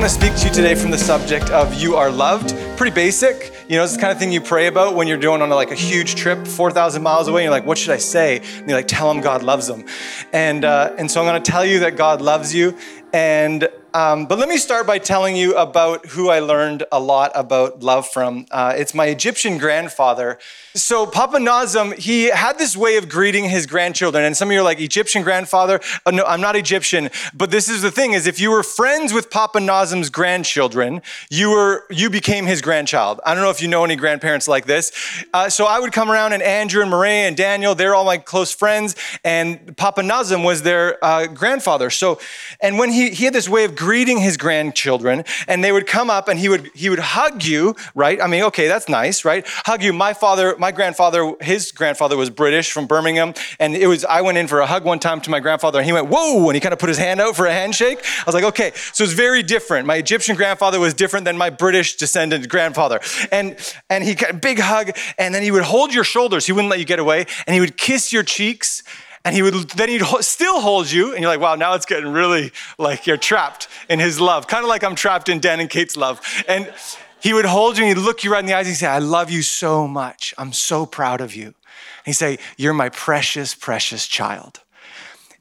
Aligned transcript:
want 0.00 0.10
to 0.10 0.18
speak 0.18 0.34
to 0.34 0.48
you 0.48 0.54
today 0.54 0.74
from 0.74 0.90
the 0.90 0.96
subject 0.96 1.50
of 1.50 1.74
you 1.74 1.94
are 1.94 2.10
loved. 2.10 2.56
Pretty 2.78 2.94
basic. 2.94 3.52
You 3.68 3.76
know, 3.76 3.84
it's 3.84 3.96
the 3.96 4.00
kind 4.00 4.10
of 4.10 4.18
thing 4.18 4.32
you 4.32 4.40
pray 4.40 4.66
about 4.66 4.94
when 4.94 5.06
you're 5.06 5.18
doing 5.18 5.42
on 5.42 5.52
a, 5.52 5.54
like 5.54 5.72
a 5.72 5.74
huge 5.74 6.14
trip, 6.14 6.46
4,000 6.46 7.02
miles 7.02 7.28
away. 7.28 7.42
And 7.42 7.44
you're 7.44 7.50
like, 7.50 7.66
what 7.66 7.76
should 7.76 7.90
I 7.90 7.98
say? 7.98 8.38
And 8.38 8.66
you're 8.66 8.78
like, 8.78 8.88
tell 8.88 9.12
them 9.12 9.22
God 9.22 9.42
loves 9.42 9.66
them. 9.66 9.84
And, 10.32 10.64
uh, 10.64 10.94
and 10.96 11.10
so 11.10 11.20
I'm 11.20 11.26
going 11.26 11.42
to 11.42 11.50
tell 11.50 11.66
you 11.66 11.80
that 11.80 11.96
God 11.96 12.22
loves 12.22 12.54
you. 12.54 12.78
And 13.12 13.68
um, 13.94 14.26
but 14.26 14.38
let 14.38 14.48
me 14.48 14.56
start 14.56 14.86
by 14.86 14.98
telling 14.98 15.36
you 15.36 15.56
about 15.56 16.06
who 16.06 16.28
I 16.28 16.40
learned 16.40 16.84
a 16.92 17.00
lot 17.00 17.32
about 17.34 17.82
love 17.82 18.08
from. 18.08 18.46
Uh, 18.50 18.74
it's 18.76 18.94
my 18.94 19.06
Egyptian 19.06 19.58
grandfather. 19.58 20.38
So 20.74 21.04
Papa 21.04 21.38
Nazem, 21.38 21.94
he 21.98 22.26
had 22.26 22.56
this 22.56 22.76
way 22.76 22.96
of 22.96 23.08
greeting 23.08 23.48
his 23.48 23.66
grandchildren. 23.66 24.24
And 24.24 24.36
some 24.36 24.48
of 24.48 24.52
you 24.52 24.60
are 24.60 24.62
like, 24.62 24.80
Egyptian 24.80 25.22
grandfather? 25.24 25.80
Oh, 26.06 26.10
no, 26.10 26.24
I'm 26.24 26.40
not 26.40 26.54
Egyptian. 26.54 27.10
But 27.34 27.50
this 27.50 27.68
is 27.68 27.82
the 27.82 27.90
thing 27.90 28.12
is 28.12 28.28
if 28.28 28.38
you 28.38 28.50
were 28.50 28.62
friends 28.62 29.12
with 29.12 29.30
Papa 29.30 29.58
Nazem's 29.58 30.10
grandchildren, 30.10 31.02
you 31.28 31.50
were 31.50 31.86
you 31.90 32.08
became 32.08 32.46
his 32.46 32.62
grandchild. 32.62 33.20
I 33.26 33.34
don't 33.34 33.42
know 33.42 33.50
if 33.50 33.60
you 33.60 33.66
know 33.66 33.84
any 33.84 33.96
grandparents 33.96 34.46
like 34.46 34.66
this. 34.66 34.92
Uh, 35.34 35.48
so 35.48 35.66
I 35.66 35.80
would 35.80 35.92
come 35.92 36.10
around 36.10 36.32
and 36.34 36.42
Andrew 36.42 36.82
and 36.82 36.90
Marie 36.90 37.10
and 37.10 37.36
Daniel, 37.36 37.74
they're 37.74 37.94
all 37.94 38.04
my 38.04 38.18
close 38.18 38.54
friends. 38.54 38.94
And 39.24 39.76
Papa 39.76 40.02
Nazem 40.02 40.44
was 40.44 40.62
their 40.62 41.04
uh, 41.04 41.26
grandfather. 41.26 41.90
So, 41.90 42.20
and 42.60 42.78
when 42.78 42.92
he, 42.92 43.10
he 43.10 43.24
had 43.24 43.34
this 43.34 43.48
way 43.48 43.64
of 43.64 43.74
greeting 43.80 44.18
his 44.18 44.36
grandchildren 44.36 45.24
and 45.48 45.64
they 45.64 45.72
would 45.72 45.86
come 45.86 46.10
up 46.10 46.28
and 46.28 46.38
he 46.38 46.50
would 46.50 46.70
he 46.74 46.90
would 46.90 46.98
hug 46.98 47.42
you 47.42 47.74
right? 47.94 48.20
I 48.20 48.26
mean 48.26 48.42
okay 48.42 48.68
that's 48.68 48.90
nice 48.90 49.24
right? 49.24 49.42
Hug 49.64 49.82
you. 49.82 49.94
My 49.94 50.12
father 50.12 50.54
my 50.58 50.70
grandfather 50.70 51.32
his 51.40 51.72
grandfather 51.72 52.14
was 52.14 52.28
british 52.28 52.72
from 52.72 52.86
birmingham 52.86 53.32
and 53.58 53.74
it 53.74 53.86
was 53.86 54.04
i 54.04 54.20
went 54.20 54.36
in 54.36 54.46
for 54.48 54.60
a 54.60 54.66
hug 54.66 54.84
one 54.84 54.98
time 54.98 55.22
to 55.22 55.30
my 55.30 55.40
grandfather 55.40 55.78
and 55.78 55.86
he 55.86 55.94
went 55.94 56.08
whoa 56.08 56.46
and 56.50 56.54
he 56.54 56.60
kind 56.60 56.74
of 56.74 56.78
put 56.78 56.90
his 56.90 56.98
hand 56.98 57.22
out 57.22 57.34
for 57.34 57.46
a 57.46 57.52
handshake. 57.52 58.00
I 58.04 58.24
was 58.26 58.34
like 58.34 58.44
okay. 58.44 58.72
So 58.92 59.02
it's 59.02 59.14
very 59.14 59.42
different. 59.42 59.86
My 59.86 59.96
egyptian 59.96 60.36
grandfather 60.36 60.78
was 60.78 60.92
different 60.92 61.24
than 61.24 61.38
my 61.38 61.48
british 61.48 61.96
descendant 61.96 62.50
grandfather. 62.50 63.00
And 63.32 63.56
and 63.88 64.04
he 64.04 64.14
got 64.14 64.30
a 64.30 64.34
big 64.34 64.58
hug 64.58 64.90
and 65.16 65.34
then 65.34 65.42
he 65.42 65.50
would 65.50 65.62
hold 65.62 65.94
your 65.94 66.04
shoulders. 66.04 66.44
He 66.44 66.52
wouldn't 66.52 66.70
let 66.70 66.80
you 66.80 66.84
get 66.84 66.98
away 66.98 67.24
and 67.46 67.54
he 67.54 67.60
would 67.60 67.78
kiss 67.78 68.12
your 68.12 68.24
cheeks 68.24 68.82
and 69.24 69.34
he 69.34 69.42
would 69.42 69.54
then 69.70 69.88
he'd 69.88 70.02
still 70.20 70.60
hold 70.60 70.90
you 70.90 71.12
and 71.12 71.20
you're 71.20 71.30
like 71.30 71.40
wow 71.40 71.54
now 71.54 71.74
it's 71.74 71.86
getting 71.86 72.12
really 72.12 72.52
like 72.78 73.06
you're 73.06 73.16
trapped 73.16 73.68
in 73.90 73.98
his 73.98 74.18
love 74.18 74.46
kind 74.46 74.64
of 74.64 74.68
like 74.68 74.82
i'm 74.82 74.94
trapped 74.94 75.28
in 75.28 75.38
dan 75.38 75.60
and 75.60 75.68
kate's 75.68 75.96
love 75.96 76.20
and 76.48 76.72
he 77.20 77.34
would 77.34 77.44
hold 77.44 77.76
you 77.76 77.84
and 77.84 77.96
he'd 77.96 78.02
look 78.02 78.24
you 78.24 78.32
right 78.32 78.40
in 78.40 78.46
the 78.46 78.54
eyes 78.54 78.66
and 78.66 78.68
he'd 78.68 78.78
say 78.78 78.86
i 78.86 78.98
love 78.98 79.30
you 79.30 79.42
so 79.42 79.86
much 79.86 80.32
i'm 80.38 80.52
so 80.52 80.86
proud 80.86 81.20
of 81.20 81.34
you 81.34 81.46
and 81.46 82.06
he'd 82.06 82.14
say 82.14 82.38
you're 82.56 82.72
my 82.72 82.88
precious 82.88 83.54
precious 83.54 84.06
child 84.06 84.60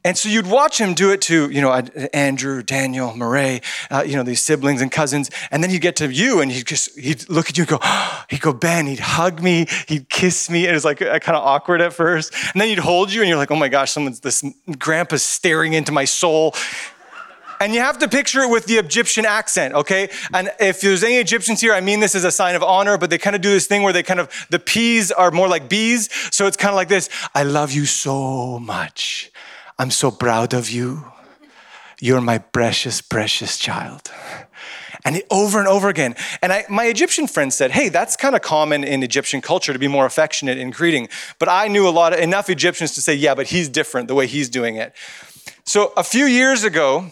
and 0.06 0.17
so 0.17 0.30
you'd 0.30 0.47
watch 0.47 0.80
him 0.80 0.94
do 0.94 1.11
it 1.11 1.19
to, 1.23 1.50
you 1.50 1.59
know, 1.59 1.73
Andrew, 2.14 2.64
Daniel, 2.64 3.14
Murray, 3.17 3.61
uh, 3.91 4.03
you 4.08 4.16
know, 4.16 4.23
these 4.23 4.39
siblings 4.39 4.81
and 4.81 4.89
cousins. 4.89 5.30
And 5.52 5.61
then 5.61 5.72
you 5.72 5.80
get 5.80 5.97
to 5.97 6.11
you 6.11 6.39
and 6.39 6.50
he'd 6.50 6.66
just, 6.66 6.97
he'd 6.97 7.28
look 7.30 7.50
at 7.50 7.58
you 7.58 7.63
and 7.63 7.69
go, 7.69 7.80
he'd 8.30 8.39
go, 8.39 8.53
Ben, 8.53 8.88
he'd 8.88 9.02
hug 9.02 9.41
me, 9.41 9.67
he'd 9.89 10.08
kiss 10.09 10.50
me. 10.50 10.67
It 10.67 10.72
was 10.72 10.86
like 10.86 11.00
kind 11.00 11.36
of 11.36 11.44
awkward 11.44 11.81
at 11.81 11.91
first. 11.91 12.34
And 12.53 12.61
then 12.61 12.69
he'd 12.69 12.80
hold 12.80 13.11
you 13.11 13.22
and 13.22 13.28
you're 13.28 13.38
like, 13.38 13.52
oh 13.52 13.58
my 13.58 13.67
gosh, 13.67 13.91
someone's, 13.91 14.22
this 14.22 14.41
grandpa's 14.78 15.23
staring 15.23 15.73
into 15.73 15.91
my 15.91 16.06
soul. 16.06 16.56
And 17.59 17.73
you 17.73 17.81
have 17.81 17.99
to 17.99 18.07
picture 18.07 18.41
it 18.41 18.49
with 18.49 18.65
the 18.67 18.75
Egyptian 18.75 19.25
accent, 19.25 19.73
okay? 19.73 20.09
And 20.33 20.49
if 20.59 20.79
there's 20.79 21.03
any 21.03 21.17
Egyptians 21.17 21.59
here, 21.59 21.73
I 21.73 21.81
mean 21.81 21.99
this 21.99 22.16
as 22.16 22.23
a 22.23 22.31
sign 22.31 22.55
of 22.55 22.63
honor, 22.63 22.97
but 22.97 23.09
they 23.09 23.17
kind 23.17 23.35
of 23.35 23.41
do 23.41 23.49
this 23.49 23.67
thing 23.67 23.83
where 23.83 23.91
they 23.91 24.03
kind 24.03 24.19
of, 24.19 24.29
the 24.49 24.59
P's 24.59 25.11
are 25.11 25.29
more 25.31 25.49
like 25.49 25.67
B's. 25.67 26.09
So 26.33 26.47
it's 26.47 26.55
kind 26.55 26.69
of 26.69 26.75
like 26.75 26.88
this 26.88 27.09
I 27.35 27.43
love 27.43 27.71
you 27.71 27.85
so 27.85 28.59
much. 28.59 29.31
I'm 29.77 29.91
so 29.91 30.09
proud 30.09 30.53
of 30.53 30.69
you. 30.69 31.05
You're 32.00 32.22
my 32.22 32.38
precious, 32.38 33.01
precious 33.01 33.57
child. 33.57 34.09
And 35.05 35.17
it, 35.17 35.28
over 35.29 35.59
and 35.59 35.67
over 35.67 35.89
again. 35.89 36.16
And 36.41 36.51
I, 36.51 36.66
my 36.69 36.85
Egyptian 36.85 37.28
friend 37.28 37.53
said, 37.53 37.72
Hey, 37.72 37.89
that's 37.89 38.16
kind 38.16 38.35
of 38.35 38.41
common 38.41 38.84
in 38.84 39.03
Egyptian 39.03 39.41
culture 39.41 39.73
to 39.73 39.79
be 39.79 39.88
more 39.88 40.05
affectionate 40.05 40.57
in 40.57 40.72
greeting. 40.72 41.09
But 41.39 41.50
I 41.50 41.67
knew 41.67 41.88
a 41.88 41.91
lot 41.91 42.13
of, 42.13 42.19
enough 42.19 42.50
Egyptians 42.50 42.94
to 42.95 43.01
say, 43.01 43.16
Yeah, 43.16 43.35
but 43.35 43.47
he's 43.47 43.69
different 43.69 44.07
the 44.07 44.16
way 44.16 44.28
he's 44.28 44.50
doing 44.50 44.75
it. 44.75 44.94
So 45.66 45.94
a 45.95 46.03
few 46.03 46.25
years 46.25 46.63
ago, 46.63 47.11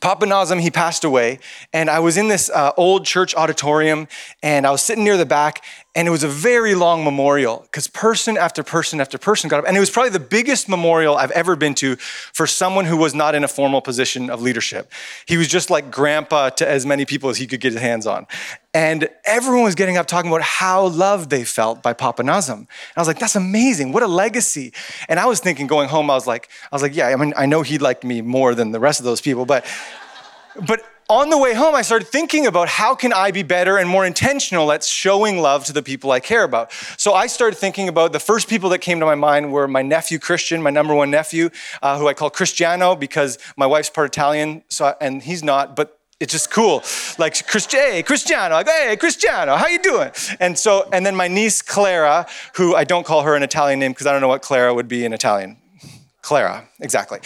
Papa 0.00 0.26
Nazem, 0.26 0.60
he 0.60 0.70
passed 0.70 1.04
away, 1.04 1.38
and 1.72 1.88
I 1.88 2.00
was 2.00 2.16
in 2.16 2.26
this 2.26 2.50
uh, 2.50 2.72
old 2.76 3.04
church 3.04 3.36
auditorium, 3.36 4.08
and 4.42 4.66
I 4.66 4.70
was 4.72 4.82
sitting 4.82 5.04
near 5.04 5.16
the 5.16 5.26
back, 5.26 5.64
and 5.96 6.06
it 6.06 6.10
was 6.10 6.22
a 6.22 6.28
very 6.28 6.74
long 6.74 7.02
memorial 7.02 7.60
because 7.62 7.88
person 7.88 8.36
after 8.36 8.62
person 8.62 9.00
after 9.00 9.16
person 9.16 9.48
got 9.48 9.60
up. 9.60 9.64
And 9.66 9.74
it 9.74 9.80
was 9.80 9.88
probably 9.88 10.10
the 10.10 10.20
biggest 10.20 10.68
memorial 10.68 11.16
I've 11.16 11.30
ever 11.30 11.56
been 11.56 11.74
to 11.76 11.96
for 11.96 12.46
someone 12.46 12.84
who 12.84 12.98
was 12.98 13.14
not 13.14 13.34
in 13.34 13.42
a 13.42 13.48
formal 13.48 13.80
position 13.80 14.28
of 14.28 14.42
leadership. 14.42 14.92
He 15.24 15.38
was 15.38 15.48
just 15.48 15.70
like 15.70 15.90
grandpa 15.90 16.50
to 16.50 16.68
as 16.68 16.84
many 16.84 17.06
people 17.06 17.30
as 17.30 17.38
he 17.38 17.46
could 17.46 17.60
get 17.60 17.72
his 17.72 17.80
hands 17.80 18.06
on. 18.06 18.26
And 18.74 19.08
everyone 19.24 19.62
was 19.62 19.74
getting 19.74 19.96
up 19.96 20.06
talking 20.06 20.30
about 20.30 20.42
how 20.42 20.88
loved 20.88 21.30
they 21.30 21.44
felt 21.44 21.82
by 21.82 21.94
Papa 21.94 22.22
Nazem. 22.22 22.58
And 22.58 22.68
I 22.94 23.00
was 23.00 23.08
like, 23.08 23.18
that's 23.18 23.34
amazing. 23.34 23.92
What 23.92 24.02
a 24.02 24.06
legacy. 24.06 24.74
And 25.08 25.18
I 25.18 25.24
was 25.24 25.40
thinking 25.40 25.66
going 25.66 25.88
home, 25.88 26.10
I 26.10 26.14
was 26.14 26.26
like, 26.26 26.50
I 26.70 26.74
was 26.74 26.82
like, 26.82 26.94
yeah, 26.94 27.06
I 27.06 27.16
mean, 27.16 27.32
I 27.38 27.46
know 27.46 27.62
he 27.62 27.78
liked 27.78 28.04
me 28.04 28.20
more 28.20 28.54
than 28.54 28.72
the 28.72 28.80
rest 28.80 29.00
of 29.00 29.04
those 29.04 29.22
people, 29.22 29.46
but 29.46 29.64
but 30.66 30.82
on 31.08 31.30
the 31.30 31.38
way 31.38 31.54
home, 31.54 31.74
I 31.74 31.82
started 31.82 32.08
thinking 32.08 32.46
about 32.46 32.68
how 32.68 32.94
can 32.94 33.12
I 33.12 33.30
be 33.30 33.42
better 33.42 33.78
and 33.78 33.88
more 33.88 34.04
intentional 34.04 34.72
at 34.72 34.82
showing 34.82 35.38
love 35.38 35.64
to 35.66 35.72
the 35.72 35.82
people 35.82 36.10
I 36.10 36.20
care 36.20 36.42
about. 36.42 36.72
So 36.96 37.14
I 37.14 37.28
started 37.28 37.56
thinking 37.56 37.88
about 37.88 38.12
the 38.12 38.20
first 38.20 38.48
people 38.48 38.70
that 38.70 38.78
came 38.78 38.98
to 39.00 39.06
my 39.06 39.14
mind 39.14 39.52
were 39.52 39.68
my 39.68 39.82
nephew 39.82 40.18
Christian, 40.18 40.62
my 40.62 40.70
number 40.70 40.94
one 40.94 41.10
nephew, 41.10 41.50
uh, 41.80 41.98
who 41.98 42.08
I 42.08 42.14
call 42.14 42.30
Cristiano 42.30 42.96
because 42.96 43.38
my 43.56 43.66
wife's 43.66 43.90
part 43.90 44.08
Italian, 44.08 44.62
so 44.68 44.94
and 45.00 45.22
he's 45.22 45.44
not, 45.44 45.76
but 45.76 45.98
it's 46.18 46.32
just 46.32 46.50
cool. 46.50 46.82
Like 47.18 47.46
Christian, 47.46 47.80
hey, 47.80 48.02
Cristiano, 48.02 48.54
like, 48.54 48.68
hey, 48.68 48.96
Cristiano, 48.96 49.56
how 49.56 49.68
you 49.68 49.78
doing? 49.78 50.10
And 50.40 50.58
so, 50.58 50.88
and 50.92 51.04
then 51.04 51.14
my 51.14 51.28
niece 51.28 51.62
Clara, 51.62 52.26
who 52.54 52.74
I 52.74 52.84
don't 52.84 53.06
call 53.06 53.22
her 53.22 53.36
an 53.36 53.42
Italian 53.42 53.78
name 53.78 53.92
because 53.92 54.06
I 54.06 54.12
don't 54.12 54.22
know 54.22 54.28
what 54.28 54.42
Clara 54.42 54.74
would 54.74 54.88
be 54.88 55.04
in 55.04 55.12
Italian. 55.12 55.58
Clara, 56.22 56.68
exactly. 56.80 57.20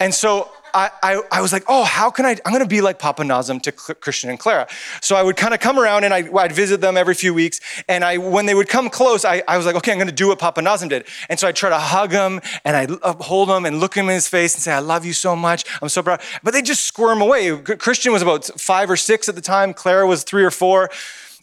And 0.00 0.12
so 0.12 0.50
I, 0.74 0.90
I, 1.02 1.22
I, 1.30 1.40
was 1.40 1.52
like, 1.52 1.64
oh, 1.68 1.84
how 1.84 2.10
can 2.10 2.24
I? 2.24 2.36
I'm 2.44 2.58
to 2.58 2.66
be 2.66 2.80
like 2.80 2.98
Papa 2.98 3.22
Nazem 3.22 3.60
to 3.62 3.72
Christian 3.72 4.30
and 4.30 4.38
Clara. 4.38 4.66
So 5.00 5.16
I 5.16 5.22
would 5.22 5.36
kind 5.36 5.54
of 5.54 5.60
come 5.60 5.78
around 5.78 6.04
and 6.04 6.14
I, 6.14 6.22
would 6.22 6.52
visit 6.52 6.80
them 6.80 6.96
every 6.96 7.14
few 7.14 7.34
weeks. 7.34 7.60
And 7.88 8.04
I, 8.04 8.18
when 8.18 8.46
they 8.46 8.54
would 8.54 8.68
come 8.68 8.88
close, 8.88 9.24
I, 9.24 9.42
I 9.48 9.56
was 9.56 9.66
like, 9.66 9.74
okay, 9.76 9.92
I'm 9.92 9.98
to 10.06 10.12
do 10.12 10.28
what 10.28 10.38
Papa 10.38 10.60
Nazem 10.60 10.88
did. 10.88 11.06
And 11.28 11.38
so 11.38 11.48
I'd 11.48 11.56
try 11.56 11.70
to 11.70 11.78
hug 11.78 12.12
him 12.12 12.40
and 12.64 12.76
I'd 12.76 12.90
uh, 13.02 13.14
hold 13.14 13.48
him 13.50 13.64
and 13.64 13.80
look 13.80 13.94
him 13.94 14.08
in 14.08 14.14
his 14.14 14.28
face 14.28 14.54
and 14.54 14.62
say, 14.62 14.72
I 14.72 14.80
love 14.80 15.04
you 15.04 15.12
so 15.12 15.36
much. 15.36 15.64
I'm 15.80 15.88
so 15.88 16.02
proud. 16.02 16.20
But 16.42 16.52
they 16.52 16.62
just 16.62 16.84
squirm 16.84 17.20
away. 17.20 17.56
Christian 17.56 18.12
was 18.12 18.22
about 18.22 18.44
five 18.60 18.90
or 18.90 18.96
six 18.96 19.28
at 19.28 19.34
the 19.34 19.40
time. 19.40 19.74
Clara 19.74 20.06
was 20.06 20.24
three 20.24 20.44
or 20.44 20.50
four. 20.50 20.90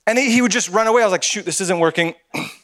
And 0.08 0.18
he 0.18 0.42
would 0.42 0.52
just 0.52 0.70
run 0.70 0.88
away. 0.88 1.02
I 1.02 1.06
was 1.06 1.12
like, 1.12 1.24
shoot, 1.24 1.46
this 1.46 1.62
isn't 1.62 1.80
working. 1.80 2.16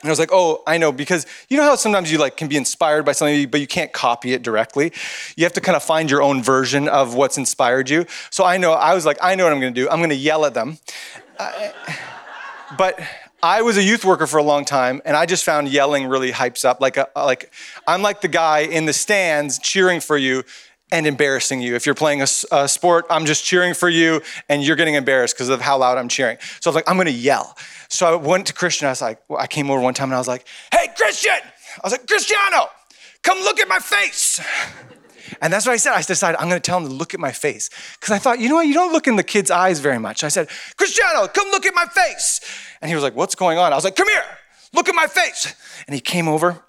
And 0.00 0.08
I 0.08 0.12
was 0.12 0.18
like, 0.18 0.30
oh, 0.32 0.62
I 0.66 0.78
know, 0.78 0.92
because 0.92 1.26
you 1.48 1.56
know 1.56 1.64
how 1.64 1.74
sometimes 1.74 2.12
you 2.12 2.18
like 2.18 2.36
can 2.36 2.48
be 2.48 2.56
inspired 2.56 3.04
by 3.04 3.12
something, 3.12 3.48
but 3.48 3.60
you 3.60 3.66
can't 3.66 3.92
copy 3.92 4.32
it 4.32 4.42
directly. 4.42 4.92
You 5.36 5.44
have 5.44 5.52
to 5.54 5.60
kind 5.60 5.74
of 5.74 5.82
find 5.82 6.10
your 6.10 6.22
own 6.22 6.42
version 6.42 6.88
of 6.88 7.14
what's 7.14 7.36
inspired 7.36 7.90
you. 7.90 8.06
So 8.30 8.44
I 8.44 8.58
know, 8.58 8.72
I 8.72 8.94
was 8.94 9.04
like, 9.04 9.18
I 9.20 9.34
know 9.34 9.44
what 9.44 9.52
I'm 9.52 9.60
to 9.74 9.80
do. 9.80 9.88
I'm 9.88 9.98
to 10.10 10.14
yell 10.14 10.44
at 10.44 10.54
them. 10.54 10.78
Uh, 11.38 11.72
but 12.76 13.00
I 13.42 13.62
was 13.62 13.76
a 13.76 13.82
youth 13.82 14.04
worker 14.04 14.26
for 14.26 14.38
a 14.38 14.42
long 14.42 14.64
time, 14.64 15.00
and 15.04 15.16
I 15.16 15.24
just 15.24 15.44
found 15.44 15.68
yelling 15.68 16.06
really 16.06 16.32
hypes 16.32 16.64
up. 16.64 16.80
Like, 16.80 16.96
a, 16.96 17.08
like 17.14 17.52
I'm 17.86 18.02
like 18.02 18.20
the 18.20 18.28
guy 18.28 18.60
in 18.60 18.86
the 18.86 18.92
stands 18.92 19.58
cheering 19.58 20.00
for 20.00 20.16
you 20.16 20.44
and 20.90 21.06
embarrassing 21.06 21.60
you. 21.60 21.74
If 21.74 21.86
you're 21.86 21.94
playing 21.94 22.22
a, 22.22 22.26
a, 22.52 22.68
sport, 22.68 23.06
I'm 23.10 23.26
just 23.26 23.44
cheering 23.44 23.74
for 23.74 23.88
you 23.88 24.22
and 24.48 24.62
you're 24.62 24.76
getting 24.76 24.94
embarrassed 24.94 25.34
because 25.34 25.48
of 25.48 25.60
how 25.60 25.78
loud 25.78 25.98
I'm 25.98 26.08
cheering. 26.08 26.38
So 26.60 26.68
I 26.68 26.72
was 26.72 26.74
like, 26.76 26.88
I'm 26.88 26.96
gonna 26.96 27.10
yell. 27.10 27.56
So 27.88 28.06
I 28.06 28.16
went 28.16 28.46
to 28.46 28.52
Christian. 28.52 28.86
I 28.86 28.90
was 28.90 29.02
like, 29.02 29.20
I 29.36 29.46
came 29.46 29.70
over 29.70 29.80
one 29.80 29.94
time 29.94 30.08
and 30.08 30.14
I 30.14 30.18
was 30.18 30.28
like, 30.28 30.46
hey, 30.72 30.88
Christian! 30.96 31.32
I 31.32 31.80
was 31.84 31.92
like, 31.92 32.06
Cristiano, 32.06 32.68
come 33.22 33.38
look 33.40 33.60
at 33.60 33.68
my 33.68 33.78
face. 33.78 34.40
And 35.40 35.52
that's 35.52 35.66
what 35.66 35.72
I 35.72 35.76
said. 35.76 35.92
I 35.92 36.02
decided 36.02 36.38
I'm 36.40 36.48
going 36.48 36.60
to 36.60 36.66
tell 36.66 36.78
him 36.78 36.88
to 36.88 36.92
look 36.92 37.14
at 37.14 37.20
my 37.20 37.32
face. 37.32 37.70
Because 38.00 38.12
I 38.12 38.18
thought, 38.18 38.40
you 38.40 38.48
know 38.48 38.56
what? 38.56 38.66
You 38.66 38.74
don't 38.74 38.92
look 38.92 39.06
in 39.06 39.16
the 39.16 39.22
kid's 39.22 39.50
eyes 39.50 39.78
very 39.78 39.98
much. 39.98 40.24
I 40.24 40.28
said, 40.28 40.48
Cristiano, 40.76 41.28
come 41.28 41.48
look 41.50 41.66
at 41.66 41.74
my 41.74 41.84
face. 41.84 42.40
And 42.80 42.88
he 42.88 42.94
was 42.94 43.04
like, 43.04 43.14
what's 43.14 43.34
going 43.34 43.58
on? 43.58 43.72
I 43.72 43.76
was 43.76 43.84
like, 43.84 43.94
come 43.94 44.08
here, 44.08 44.24
look 44.72 44.88
at 44.88 44.94
my 44.94 45.06
face. 45.06 45.54
And 45.86 45.94
he 45.94 46.00
came 46.00 46.28
over 46.28 46.62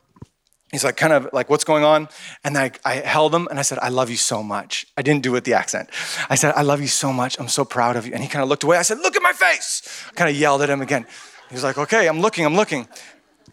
he's 0.71 0.83
like 0.83 0.97
kind 0.97 1.13
of 1.13 1.29
like 1.33 1.49
what's 1.49 1.63
going 1.63 1.83
on? 1.83 2.07
And 2.43 2.57
I, 2.57 2.71
I 2.85 2.95
held 2.95 3.33
him 3.33 3.47
and 3.49 3.59
i 3.59 3.61
said 3.61 3.79
i 3.79 3.89
love 3.89 4.09
you 4.09 4.17
so 4.17 4.43
much. 4.43 4.85
I 4.97 5.01
didn't 5.01 5.23
do 5.23 5.31
it 5.31 5.33
with 5.33 5.43
the 5.43 5.53
accent. 5.53 5.89
I 6.29 6.35
said 6.35 6.53
i 6.55 6.61
love 6.61 6.81
you 6.81 6.87
so 6.87 7.11
much. 7.13 7.39
I'm 7.39 7.47
so 7.47 7.65
proud 7.65 7.95
of 7.95 8.05
you. 8.05 8.13
And 8.13 8.23
he 8.23 8.29
kind 8.29 8.43
of 8.43 8.49
looked 8.49 8.63
away. 8.63 8.77
I 8.77 8.83
said 8.83 8.99
look 8.99 9.15
at 9.15 9.21
my 9.21 9.33
face. 9.33 10.05
I 10.09 10.13
kind 10.13 10.29
of 10.29 10.35
yelled 10.35 10.61
at 10.61 10.69
him 10.69 10.81
again. 10.81 11.05
He 11.49 11.55
was 11.55 11.63
like 11.63 11.77
okay 11.77 12.07
i'm 12.07 12.21
looking 12.21 12.45
i'm 12.45 12.55
looking. 12.55 12.87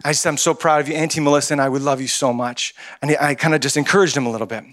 I 0.04 0.12
said 0.12 0.28
i'm 0.30 0.36
so 0.36 0.54
proud 0.54 0.80
of 0.80 0.88
you. 0.88 0.94
Auntie 0.94 1.20
melissa 1.20 1.54
and 1.54 1.60
i 1.60 1.68
would 1.68 1.82
love 1.82 2.00
you 2.00 2.08
so 2.08 2.32
much. 2.32 2.74
And 3.02 3.16
i 3.20 3.34
kind 3.34 3.54
of 3.54 3.60
just 3.60 3.76
encouraged 3.76 4.16
him 4.16 4.26
a 4.26 4.30
little 4.30 4.46
bit 4.46 4.64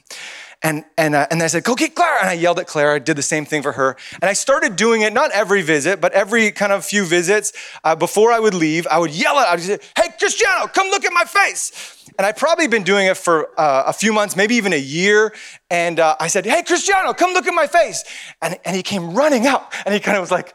and, 0.63 0.86
and, 0.98 1.13
uh, 1.13 1.27
and 1.30 1.44
I 1.44 1.48
said, 1.48 1.65
go 1.65 1.75
get 1.75 1.94
Clara. 1.94 2.19
And 2.21 2.30
I 2.30 2.33
yelled 2.33 2.57
at 2.57 2.68
Clara, 2.68 3.00
did 3.00 3.18
the 3.18 3.21
same 3.21 3.45
thing 3.45 3.62
for 3.62 3.74
her. 3.74 3.98
And 4.21 4.30
I 4.30 4.33
started 4.33 4.77
doing 4.77 5.01
it, 5.01 5.12
not 5.12 5.31
every 5.31 5.62
visit, 5.62 6.00
but 6.00 6.13
every 6.13 6.51
kind 6.51 6.71
of 6.71 6.86
few 6.86 7.06
visits. 7.06 7.51
Uh, 7.83 7.95
before 7.95 8.31
I 8.31 8.39
would 8.39 8.54
leave, 8.54 8.88
I 8.88 8.98
would 8.98 9.12
yell 9.12 9.38
at, 9.39 9.48
I 9.50 9.56
would 9.56 9.63
say, 9.63 9.80
hey, 9.98 10.10
Cristiano, 10.18 10.68
come 10.68 10.88
look 10.88 11.04
at 11.04 11.12
my 11.12 11.25
face. 11.25 12.04
And 12.18 12.25
I'd 12.25 12.38
probably 12.38 12.68
been 12.68 12.83
doing 12.83 13.07
it 13.07 13.18
for 13.18 13.50
uh, 13.60 13.83
a 13.88 13.94
few 13.94 14.13
months, 14.13 14.36
maybe 14.36 14.56
even 14.56 14.71
a 14.71 14.77
year. 14.77 15.33
And 15.69 16.00
uh, 16.00 16.15
I 16.19 16.27
said, 16.27 16.45
Hey, 16.45 16.63
Cristiano, 16.63 17.13
come 17.13 17.33
look 17.33 17.48
at 17.48 17.54
my 17.54 17.68
face. 17.68 18.04
And, 18.42 18.59
and 18.66 18.75
he 18.75 18.83
came 18.83 19.16
running 19.16 19.48
up 19.48 19.74
and 19.86 19.94
he 19.94 20.00
kind 20.00 20.18
of 20.18 20.21
was 20.21 20.31
like, 20.31 20.54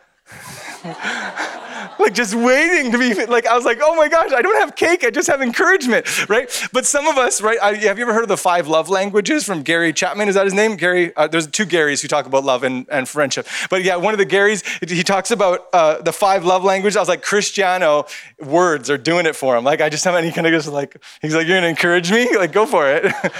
like 1.99 2.15
just 2.15 2.35
waiting 2.35 2.93
to 2.93 2.99
be 2.99 3.15
like 3.27 3.47
i 3.47 3.55
was 3.55 3.65
like 3.65 3.79
oh 3.83 3.95
my 3.95 4.09
gosh 4.09 4.33
i 4.33 4.43
don't 4.43 4.59
have 4.61 4.77
cake 4.77 5.05
i 5.05 5.11
just 5.11 5.29
have 5.29 5.43
encouragement 5.43 6.07
right? 6.29 6.49
But 6.73 6.87
some 6.87 7.07
of 7.07 7.17
us 7.19 7.41
right 7.41 7.59
I, 7.61 7.75
have 7.75 7.99
you 7.99 8.05
ever 8.05 8.13
heard 8.13 8.23
of 8.23 8.29
the 8.29 8.37
five 8.37 8.69
love 8.69 8.89
languages 8.89 9.45
from 9.45 9.63
gary 9.63 9.93
chapman? 9.93 10.29
Is 10.29 10.35
that 10.35 10.45
his 10.45 10.55
name? 10.55 10.77
Gary 10.77 11.15
uh, 11.17 11.27
there's 11.29 11.47
two 11.47 11.67
garys 11.67 12.03
who 12.03 12.09
talk 12.09 12.27
about 12.27 12.45
love 12.45 12.63
and, 12.63 12.87
and 12.91 13.09
friendship. 13.09 13.47
But 13.71 13.83
yeah 13.83 13.97
one 13.97 14.15
of 14.15 14.19
the 14.19 14.27
garys 14.27 14.63
he 14.89 15.03
talks 15.03 15.31
about 15.31 15.67
uh, 15.73 16.01
the 16.03 16.13
five 16.13 16.45
love 16.45 16.65
languages. 16.65 16.97
I 16.97 17.01
was 17.01 17.09
like 17.09 17.23
cristiano 17.23 18.07
words 18.39 18.91
are 18.91 18.99
doing 18.99 19.27
it 19.27 19.37
for 19.37 19.57
him. 19.57 19.65
Like 19.65 19.81
i 19.81 19.89
just 19.89 20.05
have 20.05 20.15
any 20.15 20.33
kind 20.33 20.47
of 20.47 20.53
just 20.53 20.69
like 20.69 20.97
he's 21.21 21.35
like 21.35 21.47
you're 21.47 21.57
gonna 21.57 21.69
encourage 21.69 22.11
me? 22.11 22.37
Like 22.37 22.53
go 22.53 22.67
for 22.67 22.89
it 22.89 23.13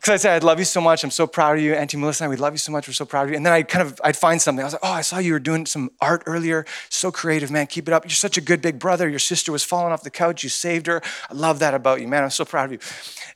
because 0.00 0.12
I 0.12 0.16
said, 0.16 0.42
I 0.42 0.46
love 0.46 0.58
you 0.58 0.64
so 0.64 0.80
much. 0.80 1.02
I'm 1.02 1.10
so 1.10 1.26
proud 1.26 1.56
of 1.56 1.62
you. 1.62 1.74
Auntie 1.74 1.96
Melissa 1.96 2.28
we 2.28 2.36
love 2.36 2.54
you 2.54 2.58
so 2.58 2.70
much. 2.70 2.86
We're 2.86 2.94
so 2.94 3.04
proud 3.04 3.24
of 3.24 3.30
you. 3.30 3.36
And 3.36 3.44
then 3.44 3.52
I 3.52 3.62
kind 3.62 3.86
of, 3.86 4.00
I'd 4.04 4.16
find 4.16 4.40
something. 4.40 4.62
I 4.62 4.64
was 4.64 4.74
like, 4.74 4.84
oh, 4.84 4.92
I 4.92 5.00
saw 5.00 5.18
you 5.18 5.32
were 5.32 5.40
doing 5.40 5.66
some 5.66 5.90
art 6.00 6.22
earlier. 6.26 6.64
So 6.88 7.10
creative, 7.10 7.50
man. 7.50 7.66
Keep 7.66 7.88
it 7.88 7.94
up. 7.94 8.04
You're 8.04 8.10
such 8.10 8.38
a 8.38 8.40
good 8.40 8.62
big 8.62 8.78
brother. 8.78 9.08
Your 9.08 9.18
sister 9.18 9.50
was 9.50 9.64
falling 9.64 9.92
off 9.92 10.04
the 10.04 10.10
couch. 10.10 10.42
You 10.44 10.48
saved 10.48 10.86
her. 10.86 11.02
I 11.28 11.34
love 11.34 11.58
that 11.58 11.74
about 11.74 12.00
you, 12.00 12.06
man. 12.06 12.22
I'm 12.22 12.30
so 12.30 12.44
proud 12.44 12.66
of 12.66 12.72
you. 12.72 12.78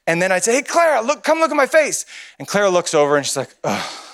And 0.07 0.23
then 0.23 0.31
I'd 0.31 0.45
say, 0.45 0.55
hey, 0.55 0.63
Clara, 0.63 1.03
look, 1.03 1.25
come 1.25 1.41
look 1.41 1.51
at 1.51 1.57
my 1.57 1.67
face. 1.67 2.07
And 2.39 2.47
Clara 2.47 2.71
looks 2.71 2.95
over 2.95 3.17
and 3.17 3.27
she's 3.27 3.37
like, 3.37 3.55
oh. 3.65 4.09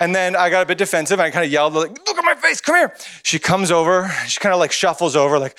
And 0.00 0.14
then 0.14 0.34
I 0.34 0.48
got 0.48 0.62
a 0.62 0.66
bit 0.66 0.78
defensive. 0.78 1.18
And 1.18 1.26
I 1.26 1.30
kind 1.30 1.44
of 1.44 1.52
yelled, 1.52 1.74
like, 1.74 1.90
look 2.06 2.18
at 2.18 2.24
my 2.24 2.34
face. 2.34 2.60
Come 2.60 2.76
here. 2.76 2.94
She 3.22 3.38
comes 3.38 3.70
over. 3.70 4.10
She 4.26 4.40
kind 4.40 4.54
of 4.54 4.58
like 4.58 4.72
shuffles 4.72 5.14
over, 5.16 5.38
like, 5.38 5.58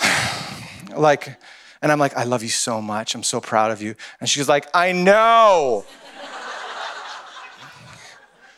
like, 0.96 1.36
and 1.82 1.90
I'm 1.90 1.98
like, 1.98 2.16
I 2.16 2.24
love 2.24 2.42
you 2.42 2.48
so 2.48 2.80
much. 2.82 3.14
I'm 3.14 3.22
so 3.22 3.40
proud 3.40 3.70
of 3.70 3.80
you. 3.80 3.94
And 4.20 4.28
she's 4.28 4.48
like, 4.48 4.68
I 4.74 4.92
know. 4.92 5.84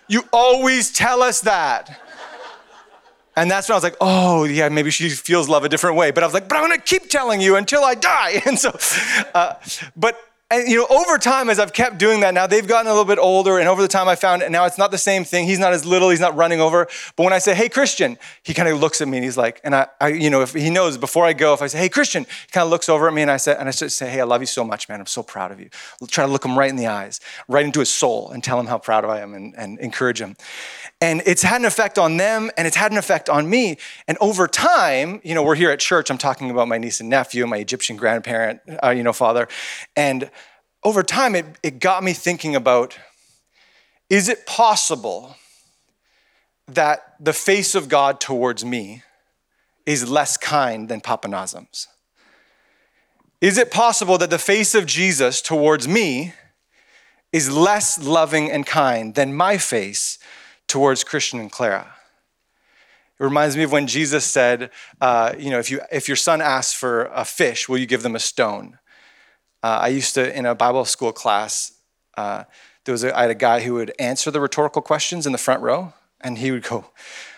you 0.08 0.24
always 0.32 0.92
tell 0.92 1.22
us 1.22 1.40
that. 1.42 2.00
And 3.34 3.50
that's 3.50 3.69
when 3.69 3.74
I 3.74 3.76
was 3.76 3.84
like, 3.84 3.96
oh, 4.00 4.44
yeah, 4.44 4.69
maybe 4.69 4.90
she 4.90 5.08
feels 5.08 5.48
love 5.48 5.64
a 5.64 5.69
different 5.69 5.96
way. 5.96 6.10
But 6.10 6.22
I 6.22 6.26
was 6.26 6.34
like, 6.34 6.48
but 6.48 6.56
I'm 6.56 6.64
gonna 6.64 6.78
keep 6.78 7.08
telling 7.08 7.40
you 7.40 7.56
until 7.56 7.84
I 7.84 7.94
die. 7.94 8.42
And 8.46 8.58
so, 8.58 8.76
uh, 9.34 9.54
but 9.96 10.20
and 10.52 10.69
you 10.69 10.76
know, 10.76 10.87
over 10.90 11.16
time, 11.16 11.49
as 11.49 11.58
I've 11.58 11.72
kept 11.72 11.99
doing 11.99 12.20
that, 12.20 12.34
now 12.34 12.46
they've 12.46 12.66
gotten 12.66 12.87
a 12.87 12.90
little 12.90 13.06
bit 13.06 13.19
older, 13.19 13.58
and 13.58 13.69
over 13.69 13.81
the 13.81 13.88
time 13.88 14.06
I 14.06 14.14
found 14.14 14.44
now 14.50 14.66
it's 14.66 14.76
not 14.76 14.90
the 14.90 14.99
same 14.99 15.25
thing. 15.25 15.46
He's 15.46 15.58
not 15.58 15.72
as 15.72 15.87
little, 15.87 16.10
he's 16.10 16.20
not 16.20 16.37
running 16.37 16.60
over. 16.60 16.87
But 17.16 17.25
when 17.25 17.32
I 17.32 17.38
say, 17.38 17.54
"Hey, 17.54 17.70
Christian," 17.70 18.19
he 18.43 18.52
kind 18.52 18.69
of 18.69 18.78
looks 18.78 19.00
at 19.00 19.08
me 19.08 19.16
and 19.16 19.25
he's 19.25 19.38
like, 19.38 19.60
and 19.64 19.75
I, 19.75 19.87
I, 20.00 20.08
you 20.08 20.28
know, 20.28 20.43
if 20.43 20.52
he 20.52 20.69
knows 20.69 20.99
before 20.99 21.25
I 21.25 21.32
go, 21.32 21.54
if 21.54 21.62
I 21.62 21.69
say, 21.69 21.78
"Hey, 21.78 21.88
Christian," 21.88 22.25
he 22.25 22.52
kind 22.52 22.64
of 22.64 22.70
looks 22.70 22.90
over 22.90 23.08
at 23.08 23.14
me 23.14 23.22
and 23.22 23.31
I 23.31 23.38
say, 23.38 23.56
and 23.58 23.66
I 23.66 23.72
say, 23.72 24.10
"Hey, 24.10 24.20
I 24.20 24.25
love 24.25 24.43
you 24.43 24.46
so 24.46 24.62
much, 24.62 24.88
man. 24.90 25.00
I'm 25.00 25.06
so 25.06 25.22
proud 25.22 25.52
of 25.52 25.58
you." 25.58 25.70
I'll 26.00 26.08
try 26.08 26.26
to 26.26 26.31
look 26.31 26.44
him 26.44 26.58
right 26.58 26.70
in 26.70 26.76
the 26.76 26.87
eyes, 26.87 27.20
right 27.49 27.64
into 27.64 27.81
his 27.81 27.90
soul, 27.90 28.31
and 28.31 28.44
tell 28.44 28.60
him 28.60 28.66
how 28.66 28.78
proud 28.78 29.06
I 29.06 29.20
am 29.20 29.32
and, 29.32 29.54
and 29.56 29.78
encourage 29.78 30.20
him. 30.20 30.37
And 31.02 31.20
it's 31.26 31.43
had 31.43 31.60
an 31.60 31.64
effect 31.64 31.99
on 31.99 32.16
them, 32.16 32.52
and 32.56 32.66
it's 32.66 32.76
had 32.76 32.93
an 32.93 32.96
effect 32.96 33.28
on 33.28 33.50
me. 33.50 33.76
And 34.06 34.16
over 34.20 34.46
time, 34.46 35.20
you 35.25 35.34
know, 35.34 35.43
we're 35.43 35.56
here 35.56 35.72
at 35.72 35.81
church. 35.81 36.10
I'm 36.10 36.16
talking 36.16 36.49
about 36.49 36.69
my 36.69 36.78
niece 36.78 37.00
and 37.00 37.10
nephew, 37.10 37.44
my 37.44 37.56
Egyptian 37.56 37.96
grandparent, 37.96 38.60
uh, 38.82 38.90
you 38.90 39.02
know, 39.02 39.12
father, 39.12 39.49
and 39.96 40.31
over 40.84 41.02
time, 41.02 41.34
it, 41.34 41.46
it 41.62 41.78
got 41.81 42.02
me 42.02 42.12
thinking 42.12 42.56
about 42.56 42.99
is 44.10 44.28
it 44.28 44.46
possible 44.46 45.37
that 46.69 47.14
the 47.19 47.32
face 47.32 47.75
of 47.75 47.88
God 47.88 48.20
towards 48.20 48.64
me 48.64 49.02
is 49.87 50.08
less 50.08 50.37
kind 50.37 50.88
than 50.88 51.00
Papa 51.00 51.28
Nazim's? 51.28 51.88
Is 53.40 53.58
it 53.58 53.70
possible 53.70 54.19
that 54.19 54.31
the 54.31 54.38
face 54.38 54.75
of 54.75 54.87
Jesus 54.87 55.40
towards 55.40 55.88
me 55.88 56.32
is 57.32 57.50
less 57.50 57.99
loving 57.99 58.50
and 58.50 58.66
kind 58.66 59.14
than 59.14 59.34
my 59.34 59.58
face 59.58 60.19
towards 60.69 61.05
Christian 61.05 61.41
and 61.41 61.50
Clara? 61.50 61.94
It 63.19 63.25
reminds 63.25 63.56
me 63.56 63.62
of 63.62 63.73
when 63.73 63.87
Jesus 63.87 64.25
said, 64.25 64.70
uh, 65.00 65.35
you 65.38 65.50
know, 65.50 65.59
if, 65.59 65.70
you, 65.70 65.81
if 65.93 66.09
your 66.09 66.17
son 66.17 66.41
asks 66.41 66.73
for 66.73 67.05
a 67.14 67.25
fish, 67.25 67.69
will 67.69 67.79
you 67.79 67.87
give 67.87 68.03
them 68.03 68.17
a 68.17 68.20
stone? 68.20 68.79
Uh, 69.62 69.79
I 69.82 69.88
used 69.88 70.14
to, 70.14 70.37
in 70.37 70.44
a 70.44 70.55
Bible 70.55 70.85
school 70.85 71.12
class, 71.12 71.73
uh, 72.17 72.44
there 72.85 72.93
was 72.93 73.05
a, 73.05 73.17
I 73.17 73.23
had 73.23 73.31
a 73.31 73.37
guy 73.37 73.61
who 73.61 73.75
would 73.75 73.93
answer 73.99 74.31
the 74.31 74.41
rhetorical 74.41 74.82
questions 74.82 75.25
in 75.25 75.32
the 75.32 75.38
front 75.38 75.62
row, 75.62 75.93
and 76.20 76.38
he 76.38 76.50
would 76.50 76.64
go, 76.64 76.87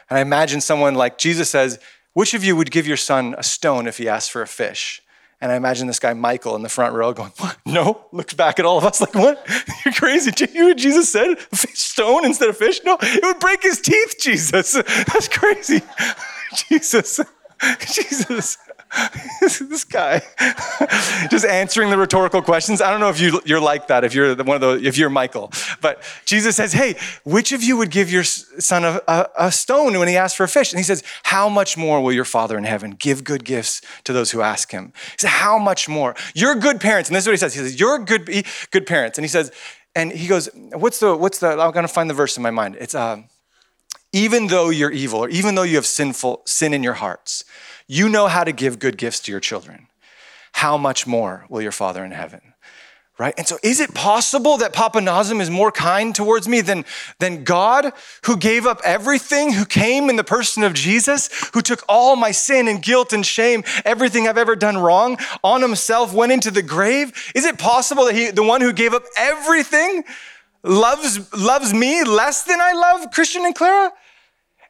and 0.08 0.18
I 0.18 0.22
imagine 0.22 0.60
someone 0.60 0.94
like 0.94 1.18
Jesus 1.18 1.50
says, 1.50 1.78
Which 2.14 2.34
of 2.34 2.44
you 2.44 2.56
would 2.56 2.70
give 2.70 2.86
your 2.86 2.96
son 2.96 3.34
a 3.36 3.42
stone 3.42 3.86
if 3.86 3.98
he 3.98 4.08
asked 4.08 4.30
for 4.30 4.42
a 4.42 4.46
fish? 4.46 5.02
And 5.44 5.52
I 5.52 5.56
imagine 5.56 5.86
this 5.86 5.98
guy, 5.98 6.14
Michael, 6.14 6.56
in 6.56 6.62
the 6.62 6.70
front 6.70 6.94
row 6.94 7.12
going, 7.12 7.30
What? 7.36 7.58
No? 7.66 8.06
Looks 8.12 8.32
back 8.32 8.58
at 8.58 8.64
all 8.64 8.78
of 8.78 8.84
us 8.84 9.02
like, 9.02 9.14
What? 9.14 9.46
You're 9.84 9.92
crazy. 9.92 10.32
You 10.38 10.46
hear 10.46 10.64
what 10.68 10.78
Jesus 10.78 11.12
said? 11.12 11.38
Fish 11.38 11.78
Stone 11.78 12.24
instead 12.24 12.48
of 12.48 12.56
fish? 12.56 12.80
No, 12.82 12.96
it 13.02 13.22
would 13.22 13.40
break 13.40 13.62
his 13.62 13.78
teeth, 13.78 14.16
Jesus. 14.18 14.72
That's 14.72 15.28
crazy. 15.28 15.82
Jesus. 16.70 17.20
Jesus. 17.92 18.56
this 19.40 19.84
guy 19.84 20.22
just 21.30 21.44
answering 21.44 21.90
the 21.90 21.98
rhetorical 21.98 22.42
questions. 22.42 22.80
I 22.80 22.90
don't 22.90 23.00
know 23.00 23.08
if 23.08 23.20
you, 23.20 23.40
you're 23.44 23.60
like 23.60 23.88
that, 23.88 24.04
if 24.04 24.14
you're 24.14 24.34
one 24.36 24.56
of 24.56 24.60
the, 24.60 24.86
if 24.86 24.96
you're 24.96 25.10
Michael, 25.10 25.50
but 25.80 26.02
Jesus 26.24 26.56
says, 26.56 26.72
Hey, 26.72 26.96
which 27.24 27.52
of 27.52 27.62
you 27.62 27.76
would 27.76 27.90
give 27.90 28.10
your 28.10 28.24
son 28.24 28.84
a, 28.84 29.00
a, 29.08 29.28
a 29.38 29.52
stone 29.52 29.98
when 29.98 30.08
he 30.08 30.16
asks 30.16 30.36
for 30.36 30.44
a 30.44 30.48
fish? 30.48 30.72
And 30.72 30.78
he 30.78 30.84
says, 30.84 31.02
How 31.24 31.48
much 31.48 31.76
more 31.76 32.00
will 32.00 32.12
your 32.12 32.24
Father 32.24 32.56
in 32.56 32.64
heaven 32.64 32.92
give 32.92 33.24
good 33.24 33.44
gifts 33.44 33.80
to 34.04 34.12
those 34.12 34.30
who 34.30 34.40
ask 34.40 34.70
him? 34.70 34.92
He 35.12 35.18
says, 35.18 35.30
How 35.30 35.58
much 35.58 35.88
more? 35.88 36.14
You're 36.34 36.54
good 36.54 36.80
parents. 36.80 37.08
And 37.08 37.16
this 37.16 37.24
is 37.24 37.28
what 37.28 37.32
he 37.32 37.38
says. 37.38 37.54
He 37.54 37.60
says, 37.60 37.78
You're 37.78 37.98
good, 37.98 38.46
good 38.70 38.86
parents. 38.86 39.18
And 39.18 39.24
he 39.24 39.28
says, 39.28 39.52
and 39.96 40.12
he 40.12 40.26
goes, 40.26 40.48
What's 40.72 41.00
the, 41.00 41.16
what's 41.16 41.38
the, 41.38 41.50
I'm 41.50 41.72
going 41.72 41.86
to 41.86 41.92
find 41.92 42.10
the 42.10 42.14
verse 42.14 42.36
in 42.36 42.42
my 42.42 42.50
mind. 42.50 42.76
It's, 42.80 42.94
uh, 42.94 43.22
even 44.14 44.46
though 44.46 44.70
you're 44.70 44.92
evil, 44.92 45.24
or 45.24 45.28
even 45.28 45.56
though 45.56 45.64
you 45.64 45.74
have 45.74 45.84
sinful 45.84 46.42
sin 46.46 46.72
in 46.72 46.84
your 46.84 46.94
hearts, 46.94 47.44
you 47.88 48.08
know 48.08 48.28
how 48.28 48.44
to 48.44 48.52
give 48.52 48.78
good 48.78 48.96
gifts 48.96 49.18
to 49.20 49.32
your 49.32 49.40
children. 49.40 49.88
How 50.52 50.78
much 50.78 51.04
more 51.04 51.44
will 51.48 51.60
your 51.60 51.72
Father 51.72 52.04
in 52.04 52.12
heaven? 52.12 52.40
Right? 53.18 53.34
And 53.36 53.46
so, 53.46 53.58
is 53.62 53.80
it 53.80 53.92
possible 53.92 54.56
that 54.58 54.72
Papa 54.72 55.00
Nazim 55.00 55.40
is 55.40 55.50
more 55.50 55.72
kind 55.72 56.14
towards 56.14 56.48
me 56.48 56.60
than, 56.60 56.84
than 57.18 57.42
God, 57.42 57.92
who 58.24 58.36
gave 58.36 58.66
up 58.66 58.80
everything, 58.84 59.52
who 59.52 59.64
came 59.64 60.08
in 60.08 60.16
the 60.16 60.24
person 60.24 60.62
of 60.62 60.74
Jesus, 60.74 61.28
who 61.52 61.60
took 61.60 61.82
all 61.88 62.14
my 62.14 62.30
sin 62.30 62.68
and 62.68 62.82
guilt 62.82 63.12
and 63.12 63.26
shame, 63.26 63.64
everything 63.84 64.28
I've 64.28 64.38
ever 64.38 64.54
done 64.54 64.78
wrong, 64.78 65.18
on 65.42 65.60
himself, 65.60 66.12
went 66.12 66.30
into 66.30 66.52
the 66.52 66.62
grave? 66.62 67.12
Is 67.34 67.44
it 67.44 67.58
possible 67.58 68.04
that 68.04 68.14
he, 68.14 68.30
the 68.30 68.44
one 68.44 68.60
who 68.60 68.72
gave 68.72 68.94
up 68.94 69.04
everything, 69.16 70.04
loves, 70.62 71.32
loves 71.34 71.74
me 71.74 72.04
less 72.04 72.44
than 72.44 72.60
I 72.60 72.72
love 72.72 73.10
Christian 73.10 73.44
and 73.44 73.54
Clara? 73.54 73.92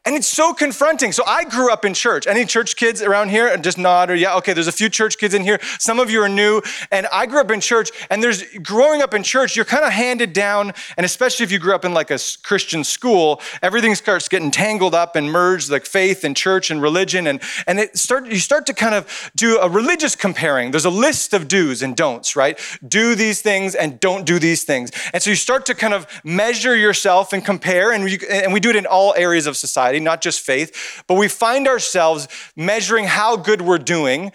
And 0.05 0.15
it's 0.15 0.27
so 0.27 0.53
confronting. 0.53 1.11
So 1.11 1.23
I 1.25 1.43
grew 1.45 1.71
up 1.71 1.83
in 1.83 1.95
church. 1.95 2.27
Any 2.27 2.45
church 2.45 2.75
kids 2.75 3.01
around 3.01 3.29
here? 3.29 3.55
Just 3.57 3.79
nod 3.79 4.11
or 4.11 4.15
yeah, 4.15 4.35
okay, 4.37 4.53
there's 4.53 4.67
a 4.67 4.71
few 4.71 4.87
church 4.87 5.17
kids 5.17 5.33
in 5.33 5.43
here. 5.43 5.59
Some 5.79 5.99
of 5.99 6.11
you 6.11 6.21
are 6.21 6.29
new. 6.29 6.61
And 6.91 7.07
I 7.11 7.25
grew 7.25 7.39
up 7.39 7.49
in 7.49 7.59
church. 7.59 7.89
And 8.11 8.21
there's 8.21 8.43
growing 8.59 9.01
up 9.01 9.15
in 9.15 9.23
church, 9.23 9.55
you're 9.55 9.65
kind 9.65 9.83
of 9.83 9.91
handed 9.91 10.31
down, 10.31 10.73
and 10.95 11.05
especially 11.05 11.43
if 11.43 11.51
you 11.51 11.57
grew 11.57 11.73
up 11.73 11.85
in 11.85 11.93
like 11.93 12.11
a 12.11 12.19
Christian 12.43 12.83
school, 12.83 13.41
everything 13.63 13.95
starts 13.95 14.29
getting 14.29 14.51
tangled 14.51 14.93
up 14.93 15.15
and 15.15 15.31
merged, 15.31 15.71
like 15.71 15.85
faith 15.85 16.23
and 16.23 16.37
church 16.37 16.69
and 16.69 16.81
religion. 16.81 17.25
And, 17.25 17.41
and 17.65 17.79
it 17.79 17.97
start 17.97 18.27
you 18.27 18.39
start 18.39 18.67
to 18.67 18.73
kind 18.73 18.93
of 18.93 19.31
do 19.35 19.57
a 19.59 19.67
religious 19.67 20.15
comparing. 20.15 20.69
There's 20.69 20.85
a 20.85 20.89
list 20.89 21.33
of 21.33 21.47
do's 21.47 21.81
and 21.81 21.95
don'ts, 21.95 22.35
right? 22.35 22.59
Do 22.87 23.15
these 23.15 23.41
things 23.41 23.73
and 23.73 23.99
don't 23.99 24.25
do 24.25 24.37
these 24.37 24.63
things. 24.63 24.91
And 25.13 25.23
so 25.23 25.31
you 25.31 25.35
start 25.35 25.65
to 25.65 25.73
kind 25.73 25.93
of 25.93 26.05
measure 26.23 26.75
yourself 26.75 27.33
and 27.33 27.43
compare, 27.43 27.91
and, 27.91 28.09
you, 28.09 28.19
and 28.29 28.53
we 28.53 28.59
do 28.59 28.69
it 28.69 28.75
in 28.75 28.85
all 28.85 29.15
areas 29.17 29.47
of 29.47 29.57
society 29.57 29.94
not 30.03 30.21
just 30.21 30.41
faith, 30.41 31.03
but 31.07 31.15
we 31.15 31.27
find 31.27 31.67
ourselves 31.67 32.27
measuring 32.55 33.05
how 33.05 33.35
good 33.35 33.61
we're 33.61 33.77
doing 33.77 34.31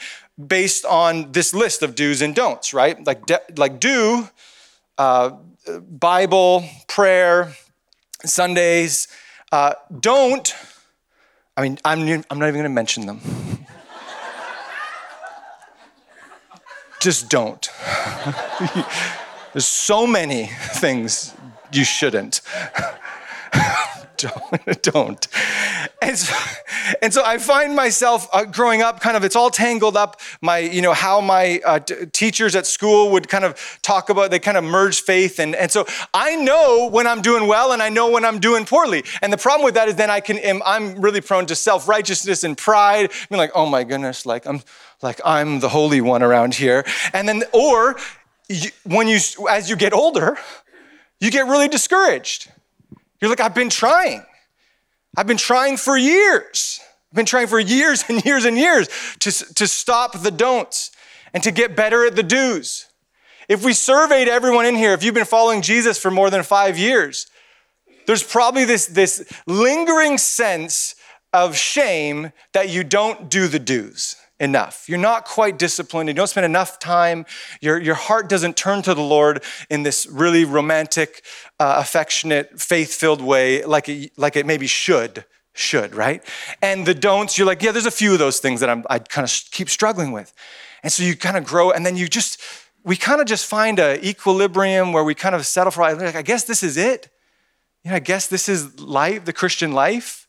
based 0.46 0.84
on 0.84 1.32
this 1.32 1.52
list 1.54 1.82
of 1.82 1.94
do's 1.94 2.22
and 2.22 2.34
don'ts, 2.34 2.72
right? 2.72 3.04
Like, 3.06 3.26
de- 3.26 3.40
like 3.56 3.80
do, 3.80 4.28
uh, 4.98 5.30
Bible, 5.80 6.64
prayer, 6.88 7.52
Sundays. 8.24 9.08
Uh, 9.52 9.74
don't, 10.00 10.54
I 11.56 11.62
mean, 11.62 11.78
I'm, 11.84 12.24
I'm 12.30 12.38
not 12.38 12.48
even 12.48 12.54
going 12.54 12.64
to 12.64 12.68
mention 12.70 13.06
them. 13.06 13.20
Just 17.00 17.28
don't. 17.28 17.68
There's 19.52 19.66
so 19.66 20.06
many 20.06 20.46
things 20.46 21.34
you 21.72 21.84
shouldn't 21.84 22.40
don't, 24.16 24.82
don't. 24.82 25.28
And 26.10 26.18
so, 26.18 26.34
and 27.02 27.14
so 27.14 27.24
I 27.24 27.38
find 27.38 27.76
myself 27.76 28.28
uh, 28.32 28.44
growing 28.44 28.82
up 28.82 29.00
kind 29.00 29.16
of, 29.16 29.22
it's 29.22 29.36
all 29.36 29.48
tangled 29.48 29.96
up. 29.96 30.20
My, 30.40 30.58
you 30.58 30.82
know, 30.82 30.92
how 30.92 31.20
my 31.20 31.60
uh, 31.64 31.78
t- 31.78 32.06
teachers 32.06 32.56
at 32.56 32.66
school 32.66 33.12
would 33.12 33.28
kind 33.28 33.44
of 33.44 33.78
talk 33.82 34.10
about, 34.10 34.32
they 34.32 34.40
kind 34.40 34.56
of 34.56 34.64
merge 34.64 35.02
faith. 35.02 35.38
And, 35.38 35.54
and 35.54 35.70
so 35.70 35.86
I 36.12 36.34
know 36.34 36.88
when 36.90 37.06
I'm 37.06 37.22
doing 37.22 37.46
well 37.46 37.70
and 37.72 37.80
I 37.80 37.90
know 37.90 38.10
when 38.10 38.24
I'm 38.24 38.40
doing 38.40 38.64
poorly. 38.64 39.04
And 39.22 39.32
the 39.32 39.38
problem 39.38 39.64
with 39.64 39.74
that 39.74 39.86
is 39.86 39.94
then 39.94 40.10
I 40.10 40.18
can, 40.18 40.60
I'm 40.66 41.00
really 41.00 41.20
prone 41.20 41.46
to 41.46 41.54
self 41.54 41.86
righteousness 41.86 42.42
and 42.42 42.58
pride. 42.58 43.10
I 43.12 43.26
mean, 43.30 43.38
like, 43.38 43.52
oh 43.54 43.66
my 43.66 43.84
goodness, 43.84 44.26
like 44.26 44.46
I'm, 44.46 44.62
like 45.02 45.20
I'm 45.24 45.60
the 45.60 45.68
holy 45.68 46.00
one 46.00 46.24
around 46.24 46.54
here. 46.54 46.84
And 47.12 47.28
then, 47.28 47.44
or 47.52 47.96
you, 48.48 48.70
when 48.84 49.06
you, 49.06 49.18
as 49.48 49.70
you 49.70 49.76
get 49.76 49.92
older, 49.92 50.36
you 51.20 51.30
get 51.30 51.46
really 51.46 51.68
discouraged. 51.68 52.50
You're 53.20 53.30
like, 53.30 53.40
I've 53.40 53.54
been 53.54 53.70
trying. 53.70 54.24
I've 55.16 55.26
been 55.26 55.36
trying 55.36 55.76
for 55.76 55.96
years. 55.96 56.80
I've 57.10 57.16
been 57.16 57.26
trying 57.26 57.48
for 57.48 57.58
years 57.58 58.04
and 58.08 58.24
years 58.24 58.44
and 58.44 58.56
years 58.56 58.88
to, 59.20 59.54
to 59.54 59.66
stop 59.66 60.20
the 60.20 60.30
don'ts 60.30 60.90
and 61.34 61.42
to 61.42 61.50
get 61.50 61.76
better 61.76 62.06
at 62.06 62.16
the 62.16 62.22
do's. 62.22 62.86
If 63.48 63.64
we 63.64 63.72
surveyed 63.72 64.28
everyone 64.28 64.66
in 64.66 64.76
here, 64.76 64.92
if 64.92 65.02
you've 65.02 65.14
been 65.14 65.24
following 65.24 65.62
Jesus 65.62 65.98
for 65.98 66.10
more 66.10 66.30
than 66.30 66.42
five 66.44 66.78
years, 66.78 67.26
there's 68.06 68.22
probably 68.22 68.64
this, 68.64 68.86
this 68.86 69.24
lingering 69.46 70.18
sense 70.18 70.94
of 71.32 71.56
shame 71.56 72.32
that 72.52 72.68
you 72.68 72.84
don't 72.84 73.28
do 73.28 73.48
the 73.48 73.58
do's 73.58 74.16
enough. 74.40 74.88
You're 74.88 74.98
not 74.98 75.24
quite 75.24 75.58
disciplined. 75.58 76.08
You 76.08 76.14
don't 76.14 76.26
spend 76.26 76.46
enough 76.46 76.78
time. 76.78 77.26
Your, 77.60 77.78
your 77.78 77.94
heart 77.94 78.28
doesn't 78.28 78.56
turn 78.56 78.82
to 78.82 78.94
the 78.94 79.02
Lord 79.02 79.44
in 79.68 79.84
this 79.84 80.06
really 80.06 80.44
romantic, 80.44 81.22
uh, 81.60 81.76
affectionate, 81.78 82.60
faith 82.60 82.94
filled 82.94 83.20
way 83.20 83.62
like 83.64 83.88
it, 83.88 84.12
like 84.16 84.36
it 84.36 84.46
maybe 84.46 84.66
should. 84.66 85.24
Should, 85.52 85.96
right? 85.96 86.22
And 86.62 86.86
the 86.86 86.94
don'ts, 86.94 87.36
you're 87.36 87.46
like, 87.46 87.60
yeah, 87.60 87.72
there's 87.72 87.84
a 87.84 87.90
few 87.90 88.12
of 88.12 88.20
those 88.20 88.38
things 88.38 88.60
that 88.60 88.70
I'm, 88.70 88.84
I 88.88 89.00
kind 89.00 89.24
of 89.24 89.32
keep 89.50 89.68
struggling 89.68 90.12
with. 90.12 90.32
And 90.82 90.92
so 90.92 91.02
you 91.02 91.16
kind 91.16 91.36
of 91.36 91.44
grow, 91.44 91.72
and 91.72 91.84
then 91.84 91.96
you 91.96 92.06
just, 92.08 92.40
we 92.84 92.96
kind 92.96 93.20
of 93.20 93.26
just 93.26 93.46
find 93.46 93.80
a 93.80 94.02
equilibrium 94.02 94.92
where 94.92 95.02
we 95.02 95.14
kind 95.14 95.34
of 95.34 95.44
settle 95.44 95.72
for, 95.72 95.82
like, 95.82 96.14
I 96.14 96.22
guess 96.22 96.44
this 96.44 96.62
is 96.62 96.76
it. 96.76 97.10
You 97.82 97.90
know, 97.90 97.96
I 97.96 97.98
guess 97.98 98.28
this 98.28 98.48
is 98.48 98.78
life, 98.78 99.24
the 99.24 99.32
Christian 99.32 99.72
life. 99.72 100.28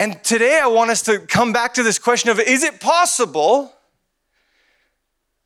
And 0.00 0.24
today 0.24 0.58
I 0.58 0.66
want 0.66 0.90
us 0.90 1.02
to 1.02 1.18
come 1.18 1.52
back 1.52 1.74
to 1.74 1.82
this 1.82 1.98
question 1.98 2.30
of 2.30 2.40
is 2.40 2.64
it 2.64 2.80
possible 2.80 3.70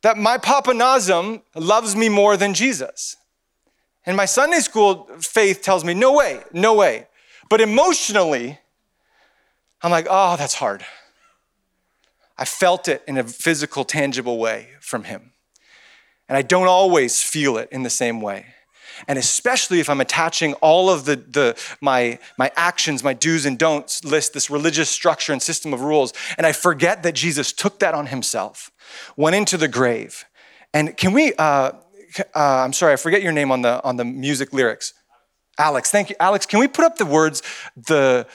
that 0.01 0.17
my 0.17 0.37
Papa 0.37 0.73
Nazim 0.73 1.41
loves 1.55 1.93
me 1.93 2.07
more 2.07 2.37
than 2.37 2.53
Jesus? 2.53 3.17
And 4.05 4.15
my 4.15 4.23
Sunday 4.23 4.59
school 4.59 5.09
faith 5.19 5.61
tells 5.61 5.83
me, 5.83 5.93
no 5.93 6.13
way, 6.13 6.41
no 6.53 6.73
way. 6.73 7.07
But 7.49 7.59
emotionally, 7.59 8.57
I'm 9.81 9.91
like, 9.91 10.07
oh, 10.09 10.37
that's 10.37 10.53
hard. 10.53 10.85
I 12.37 12.45
felt 12.45 12.87
it 12.87 13.03
in 13.09 13.17
a 13.17 13.25
physical, 13.25 13.83
tangible 13.83 14.37
way 14.37 14.69
from 14.79 15.03
him. 15.03 15.33
And 16.29 16.37
I 16.37 16.43
don't 16.43 16.67
always 16.67 17.21
feel 17.21 17.57
it 17.57 17.67
in 17.73 17.83
the 17.83 17.89
same 17.89 18.21
way 18.21 18.54
and 19.07 19.19
especially 19.19 19.79
if 19.79 19.89
I'm 19.89 20.01
attaching 20.01 20.53
all 20.55 20.89
of 20.89 21.05
the, 21.05 21.15
the, 21.15 21.61
my, 21.81 22.19
my 22.37 22.51
actions, 22.55 23.03
my 23.03 23.13
do's 23.13 23.45
and 23.45 23.57
don'ts 23.57 24.03
list, 24.03 24.33
this 24.33 24.49
religious 24.49 24.89
structure 24.89 25.33
and 25.33 25.41
system 25.41 25.73
of 25.73 25.81
rules, 25.81 26.13
and 26.37 26.45
I 26.45 26.51
forget 26.51 27.03
that 27.03 27.15
Jesus 27.15 27.51
took 27.51 27.79
that 27.79 27.93
on 27.93 28.07
himself, 28.07 28.71
went 29.15 29.35
into 29.35 29.57
the 29.57 29.67
grave. 29.67 30.25
And 30.73 30.95
can 30.97 31.13
we, 31.13 31.33
uh, 31.35 31.71
uh, 32.19 32.23
I'm 32.35 32.73
sorry, 32.73 32.93
I 32.93 32.95
forget 32.97 33.21
your 33.21 33.31
name 33.31 33.51
on 33.51 33.61
the, 33.61 33.83
on 33.83 33.97
the 33.97 34.05
music 34.05 34.53
lyrics. 34.53 34.93
Alex, 35.57 35.91
thank 35.91 36.09
you. 36.09 36.15
Alex, 36.19 36.45
can 36.45 36.59
we 36.59 36.67
put 36.67 36.85
up 36.85 36.97
the 36.97 37.05
words, 37.05 37.41
the 37.75 38.27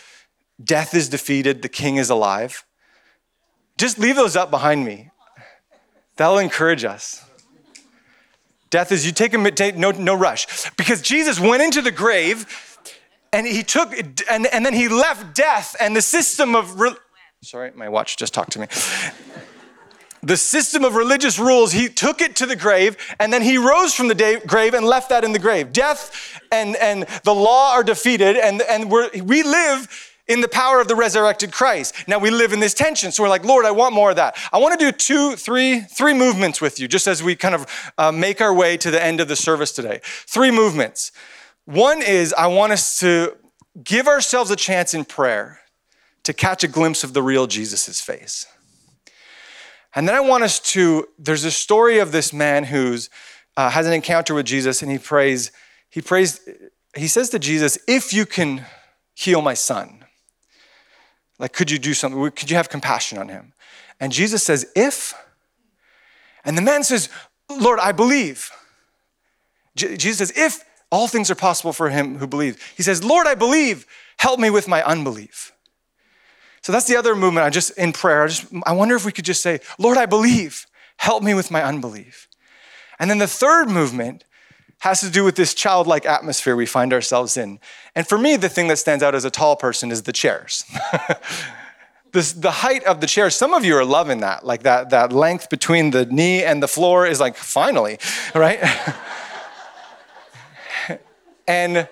death 0.62 0.95
is 0.95 1.09
defeated, 1.09 1.62
the 1.62 1.69
king 1.69 1.97
is 1.97 2.11
alive? 2.11 2.64
Just 3.76 3.99
leave 3.99 4.17
those 4.17 4.37
up 4.37 4.50
behind 4.50 4.85
me. 4.85 5.11
That'll 6.17 6.38
encourage 6.38 6.85
us. 6.85 7.25
Death 8.71 8.93
is 8.93 9.05
you 9.05 9.12
take 9.12 9.35
him, 9.35 9.45
take, 9.45 9.77
no, 9.77 9.91
no 9.91 10.15
rush. 10.15 10.71
Because 10.77 11.03
Jesus 11.03 11.41
went 11.41 11.62
into 11.62 11.83
the 11.83 11.91
grave 11.91 12.79
and 13.33 13.47
he 13.47 13.62
took, 13.62 13.93
and, 14.31 14.47
and 14.47 14.65
then 14.65 14.75
he 14.75 14.89
left 14.89 15.35
death 15.35 15.77
and 15.81 15.95
the 15.95 16.03
system 16.03 16.55
of, 16.55 16.81
re- 16.81 16.95
sorry, 17.43 17.73
my 17.75 17.89
watch 17.89 18.17
just 18.17 18.33
talked 18.33 18.53
to 18.53 18.61
me. 18.61 18.67
the 20.23 20.37
system 20.37 20.85
of 20.85 20.95
religious 20.95 21.39
rules, 21.39 21.73
he 21.73 21.89
took 21.89 22.21
it 22.21 22.37
to 22.37 22.47
the 22.47 22.57
grave 22.57 22.97
and 23.19 23.33
then 23.33 23.43
he 23.43 23.59
rose 23.59 23.93
from 23.93 24.07
the 24.07 24.15
day, 24.15 24.39
grave 24.47 24.75
and 24.75 24.87
left 24.87 25.09
that 25.09 25.25
in 25.25 25.33
the 25.33 25.39
grave. 25.39 25.73
Death 25.73 26.41
and, 26.53 26.77
and 26.77 27.07
the 27.25 27.35
law 27.35 27.73
are 27.73 27.83
defeated 27.83 28.37
and, 28.37 28.62
and 28.62 28.91
we 28.91 29.43
live 29.43 30.10
in 30.30 30.40
the 30.40 30.49
power 30.49 30.80
of 30.80 30.87
the 30.87 30.94
resurrected 30.94 31.50
Christ. 31.50 32.06
Now 32.06 32.18
we 32.18 32.30
live 32.30 32.52
in 32.52 32.60
this 32.60 32.72
tension. 32.72 33.10
So 33.10 33.25
we're 33.25 33.28
like, 33.28 33.44
Lord, 33.44 33.66
I 33.66 33.72
want 33.72 33.94
more 33.94 34.10
of 34.10 34.16
that. 34.16 34.37
I 34.52 34.58
want 34.58 34.78
to 34.78 34.84
do 34.87 34.92
two, 34.92 35.34
three, 35.34 35.80
three 35.80 36.14
movements 36.14 36.60
with 36.60 36.78
you, 36.78 36.87
just 36.87 37.08
as 37.08 37.20
we 37.20 37.34
kind 37.34 37.54
of 37.54 37.92
uh, 37.99 38.12
make 38.12 38.40
our 38.40 38.54
way 38.54 38.76
to 38.76 38.92
the 38.92 39.02
end 39.02 39.20
of 39.20 39.26
the 39.26 39.34
service 39.34 39.72
today. 39.72 40.00
Three 40.02 40.52
movements. 40.52 41.10
One 41.64 42.00
is 42.00 42.32
I 42.32 42.46
want 42.46 42.72
us 42.72 43.00
to 43.00 43.37
give 43.82 44.06
ourselves 44.06 44.52
a 44.52 44.56
chance 44.56 44.94
in 44.94 45.04
prayer 45.04 45.60
to 46.22 46.32
catch 46.32 46.62
a 46.62 46.68
glimpse 46.68 47.02
of 47.02 47.12
the 47.12 47.22
real 47.22 47.49
Jesus' 47.49 48.00
face. 48.00 48.46
And 49.96 50.06
then 50.06 50.14
I 50.14 50.20
want 50.20 50.44
us 50.44 50.60
to, 50.72 51.08
there's 51.18 51.44
a 51.44 51.50
story 51.50 51.99
of 51.99 52.12
this 52.12 52.32
man 52.32 52.64
who's 52.64 53.10
uh, 53.56 53.68
has 53.70 53.84
an 53.84 53.92
encounter 53.92 54.32
with 54.32 54.46
Jesus 54.46 54.80
and 54.80 54.92
he 54.92 54.99
prays, 54.99 55.50
he 55.88 56.00
prays, 56.00 56.40
he 56.96 57.08
says 57.08 57.30
to 57.30 57.40
Jesus, 57.40 57.78
if 57.88 58.12
you 58.12 58.26
can 58.26 58.64
heal 59.14 59.42
my 59.42 59.54
son. 59.54 60.00
Like, 61.40 61.54
could 61.54 61.70
you 61.70 61.78
do 61.78 61.94
something? 61.94 62.30
Could 62.32 62.50
you 62.50 62.56
have 62.56 62.68
compassion 62.68 63.18
on 63.18 63.28
him? 63.28 63.54
And 63.99 64.12
Jesus 64.12 64.42
says, 64.42 64.70
If. 64.76 65.14
And 66.44 66.56
the 66.56 66.62
man 66.62 66.85
says, 66.85 67.09
Lord, 67.49 67.80
I 67.80 67.92
believe. 67.92 68.50
J- 69.75 69.97
Jesus 69.97 70.28
says, 70.28 70.32
If 70.37 70.64
all 70.90 71.09
things 71.09 71.30
are 71.30 71.35
possible 71.35 71.73
for 71.73 71.88
him 71.88 72.18
who 72.18 72.26
believes. 72.26 72.59
He 72.76 72.82
says, 72.82 73.02
Lord, 73.02 73.26
I 73.26 73.35
believe. 73.35 73.87
Help 74.18 74.38
me 74.38 74.50
with 74.50 74.68
my 74.68 74.82
unbelief. 74.85 75.52
So 76.62 76.73
that's 76.73 76.87
the 76.87 76.97
other 76.97 77.16
movement. 77.16 77.47
I 77.47 77.50
just, 77.50 77.70
in 77.78 77.92
prayer, 77.92 78.25
I, 78.25 78.26
just, 78.26 78.47
I 78.66 78.73
wonder 78.73 78.94
if 78.94 79.06
we 79.06 79.12
could 79.12 79.25
just 79.25 79.40
say, 79.40 79.61
Lord, 79.78 79.97
I 79.97 80.04
believe. 80.06 80.66
Help 80.99 81.23
me 81.23 81.32
with 81.32 81.50
my 81.50 81.62
unbelief. 81.62 82.28
And 82.99 83.09
then 83.09 83.16
the 83.16 83.26
third 83.26 83.70
movement 83.70 84.25
has 84.80 85.00
to 85.00 85.10
do 85.10 85.25
with 85.25 85.37
this 85.37 85.54
childlike 85.54 86.06
atmosphere 86.06 86.56
we 86.56 86.66
find 86.66 86.92
ourselves 86.92 87.37
in. 87.37 87.60
And 87.94 88.06
for 88.06 88.18
me, 88.18 88.37
the 88.37 88.49
thing 88.49 88.68
that 88.68 88.78
stands 88.78 89.02
out 89.02 89.14
as 89.14 89.25
a 89.25 89.30
tall 89.30 89.56
person 89.56 89.90
is 89.90 90.02
the 90.02 90.12
chairs. 90.12 90.64
the 92.12 92.50
height 92.50 92.82
of 92.84 93.00
the 93.00 93.06
chairs, 93.06 93.37
some 93.37 93.54
of 93.54 93.64
you 93.64 93.76
are 93.76 93.84
loving 93.84 94.20
that. 94.20 94.44
Like 94.44 94.62
that, 94.62 94.90
that 94.90 95.12
length 95.12 95.50
between 95.50 95.90
the 95.90 96.06
knee 96.06 96.42
and 96.42 96.62
the 96.62 96.68
floor 96.68 97.06
is 97.06 97.20
like, 97.20 97.37
finally, 97.37 97.99
right? 98.34 98.58
and 101.46 101.88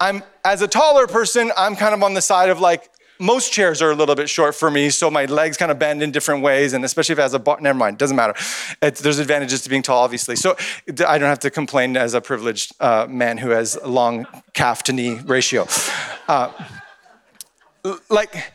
I'm, 0.00 0.22
as 0.44 0.60
a 0.60 0.68
taller 0.68 1.06
person, 1.06 1.52
I'm 1.56 1.76
kind 1.76 1.94
of 1.94 2.02
on 2.02 2.14
the 2.14 2.22
side 2.22 2.50
of 2.50 2.60
like, 2.60 2.90
most 3.22 3.52
chairs 3.52 3.80
are 3.80 3.90
a 3.90 3.94
little 3.94 4.14
bit 4.14 4.28
short 4.28 4.54
for 4.54 4.70
me, 4.70 4.90
so 4.90 5.10
my 5.10 5.26
legs 5.26 5.56
kind 5.56 5.70
of 5.70 5.78
bend 5.78 6.02
in 6.02 6.10
different 6.10 6.42
ways, 6.42 6.72
and 6.72 6.84
especially 6.84 7.12
if 7.12 7.18
it 7.20 7.22
has 7.22 7.34
a 7.34 7.38
bar, 7.38 7.58
never 7.60 7.78
mind, 7.78 7.96
doesn't 7.96 8.16
matter. 8.16 8.34
It's, 8.82 9.00
there's 9.00 9.20
advantages 9.20 9.62
to 9.62 9.68
being 9.70 9.82
tall, 9.82 10.02
obviously. 10.02 10.36
So 10.36 10.56
I 11.06 11.18
don't 11.18 11.28
have 11.28 11.38
to 11.40 11.50
complain 11.50 11.96
as 11.96 12.14
a 12.14 12.20
privileged 12.20 12.74
uh, 12.80 13.06
man 13.08 13.38
who 13.38 13.50
has 13.50 13.76
a 13.76 13.88
long 13.88 14.26
calf 14.52 14.82
to 14.84 14.92
knee 14.92 15.20
ratio. 15.24 15.66
Uh, 16.26 16.52
like, 18.10 18.52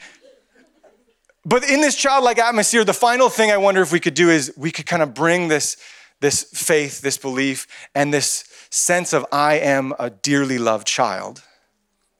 but 1.45 1.63
in 1.69 1.79
this 1.79 1.95
childlike 1.95 2.37
atmosphere, 2.37 2.83
the 2.83 2.93
final 2.93 3.29
thing 3.29 3.51
I 3.51 3.57
wonder 3.57 3.81
if 3.81 3.93
we 3.93 4.01
could 4.01 4.15
do 4.15 4.29
is 4.29 4.53
we 4.57 4.71
could 4.71 4.85
kind 4.85 5.01
of 5.01 5.13
bring 5.13 5.47
this, 5.47 5.77
this 6.19 6.43
faith, 6.43 6.99
this 6.99 7.17
belief, 7.17 7.67
and 7.95 8.13
this 8.13 8.43
sense 8.69 9.13
of 9.13 9.25
I 9.31 9.55
am 9.59 9.93
a 9.97 10.09
dearly 10.09 10.57
loved 10.57 10.85
child, 10.85 11.41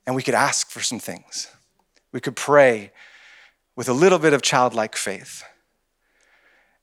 and 0.06 0.16
we 0.16 0.24
could 0.24 0.36
ask 0.36 0.70
for 0.70 0.82
some 0.82 1.00
things. 1.00 1.50
We 2.12 2.20
could 2.20 2.36
pray 2.36 2.92
with 3.76 3.90
a 3.90 3.94
little 3.94 4.20
bit 4.20 4.34
of 4.34 4.42
childlike 4.42 4.96
faith. 4.96 5.44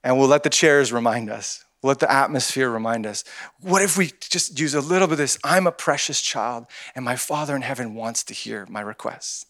And 0.03 0.19
we'll 0.19 0.29
let 0.29 0.43
the 0.43 0.51
chairs 0.51 0.93
remind 0.93 1.31
us. 1.31 1.65
We'll 1.83 1.91
let 1.91 1.99
the 1.99 2.11
atmosphere 2.11 2.71
remind 2.71 3.05
us. 3.05 3.25
What 3.61 3.83
if 3.83 3.99
we 3.99 4.13
just 4.21 4.59
use 4.59 4.75
a 4.75 4.81
little 4.81 5.07
bit 5.07 5.15
of 5.15 5.19
this? 5.19 5.39
I'm 5.45 5.67
a 5.67 5.73
precious 5.73 6.23
child, 6.23 6.67
and 6.95 7.05
my 7.05 7.17
Father 7.17 7.55
in 7.55 7.63
heaven 7.63 7.95
wants 7.95 8.23
to 8.25 8.35
hear 8.35 8.67
my 8.71 8.81
requests. 8.81 9.47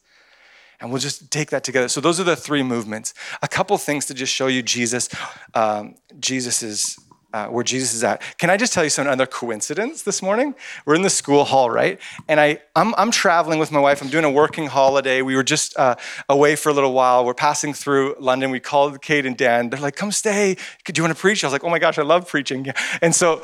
And 0.80 0.90
we'll 0.90 1.00
just 1.00 1.30
take 1.30 1.50
that 1.50 1.62
together. 1.62 1.88
So 1.88 2.00
those 2.00 2.18
are 2.18 2.24
the 2.24 2.34
three 2.34 2.62
movements. 2.62 3.14
A 3.40 3.48
couple 3.48 3.78
things 3.78 4.06
to 4.06 4.14
just 4.14 4.32
show 4.32 4.48
you 4.48 4.62
Jesus, 4.62 5.08
um, 5.54 5.94
Jesus's 6.18 6.98
uh, 7.34 7.48
where 7.48 7.64
Jesus 7.64 7.92
is 7.94 8.04
at. 8.04 8.22
Can 8.38 8.48
I 8.48 8.56
just 8.56 8.72
tell 8.72 8.84
you 8.84 8.90
some 8.90 9.08
other 9.08 9.26
coincidence 9.26 10.02
this 10.02 10.22
morning? 10.22 10.54
We're 10.86 10.94
in 10.94 11.02
the 11.02 11.10
school 11.10 11.44
hall, 11.44 11.68
right? 11.68 12.00
And 12.28 12.38
I, 12.38 12.60
I'm, 12.76 12.94
I'm 12.96 13.10
traveling 13.10 13.58
with 13.58 13.72
my 13.72 13.80
wife. 13.80 14.00
I'm 14.00 14.08
doing 14.08 14.24
a 14.24 14.30
working 14.30 14.68
holiday. 14.68 15.20
We 15.20 15.34
were 15.34 15.42
just 15.42 15.76
uh, 15.76 15.96
away 16.28 16.54
for 16.54 16.68
a 16.68 16.72
little 16.72 16.92
while. 16.92 17.24
We're 17.24 17.34
passing 17.34 17.74
through 17.74 18.14
London. 18.20 18.52
We 18.52 18.60
called 18.60 19.02
Kate 19.02 19.26
and 19.26 19.36
Dan. 19.36 19.70
They're 19.70 19.80
like, 19.80 19.96
come 19.96 20.12
stay. 20.12 20.54
Do 20.84 20.92
you 20.94 21.02
want 21.02 21.16
to 21.16 21.20
preach? 21.20 21.42
I 21.42 21.48
was 21.48 21.52
like, 21.52 21.64
oh 21.64 21.70
my 21.70 21.80
gosh, 21.80 21.98
I 21.98 22.02
love 22.02 22.28
preaching. 22.28 22.68
And 23.02 23.12
so 23.12 23.42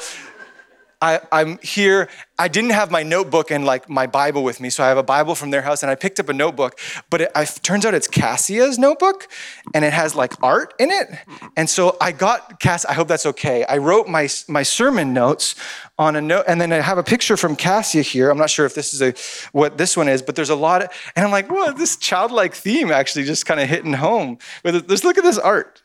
I, 1.03 1.21
I'm 1.33 1.59
here. 1.63 2.09
I 2.39 2.49
didn't 2.49 2.71
have 2.71 2.91
my 2.91 3.03
notebook 3.03 3.51
and 3.51 3.65
like 3.65 3.89
my 3.89 4.07
Bible 4.07 4.45
with 4.45 4.61
me, 4.61 4.69
so 4.69 4.85
I 4.85 4.89
have 4.89 4.99
a 4.99 5.03
Bible 5.03 5.35
from 5.35 5.51
their 5.51 5.63
house, 5.63 5.83
and 5.83 5.91
I 5.91 5.95
picked 5.95 6.21
up 6.21 6.29
a 6.29 6.33
notebook. 6.35 6.79
But 7.09 7.23
it 7.23 7.33
I, 7.35 7.45
turns 7.47 7.87
out 7.87 7.95
it's 7.95 8.07
Cassia's 8.07 8.79
notebook, 8.79 9.27
and 9.73 9.85
it 9.85 9.95
has 9.95 10.15
like 10.15 10.35
art 10.43 10.75
in 10.79 10.91
it. 10.91 11.09
And 11.57 11.71
so 11.71 11.97
I 12.01 12.13
got 12.13 12.61
Cass. 12.61 12.85
I 12.85 12.93
hope 12.93 13.09
that's 13.09 13.25
okay. 13.27 13.65
I 13.65 13.79
wrote 13.79 14.09
my 14.09 14.29
my 14.49 14.63
sermon 14.63 15.15
notes 15.15 15.55
on 15.99 16.17
a 16.17 16.21
note, 16.21 16.45
and 16.47 16.61
then 16.61 16.73
I 16.73 16.81
have 16.81 16.99
a 16.99 17.03
picture 17.03 17.37
from 17.37 17.57
Cassia 17.57 18.03
here. 18.03 18.31
I'm 18.31 18.39
not 18.39 18.51
sure 18.51 18.67
if 18.67 18.75
this 18.75 18.93
is 18.93 19.01
a 19.01 19.15
what 19.53 19.79
this 19.79 19.97
one 19.97 20.09
is, 20.09 20.21
but 20.21 20.37
there's 20.37 20.51
a 20.51 20.55
lot. 20.55 20.83
Of, 20.83 20.91
and 21.17 21.25
I'm 21.25 21.33
like, 21.33 21.51
well, 21.51 21.73
this 21.73 21.97
childlike 21.97 22.55
theme 22.55 22.91
actually 22.91 23.25
just 23.25 23.47
kind 23.47 23.61
of 23.61 23.69
hitting 23.69 23.95
home. 23.95 24.37
But 24.63 24.89
let's 24.89 25.05
look 25.05 25.17
at 25.17 25.25
this 25.25 25.39
art. 25.39 25.83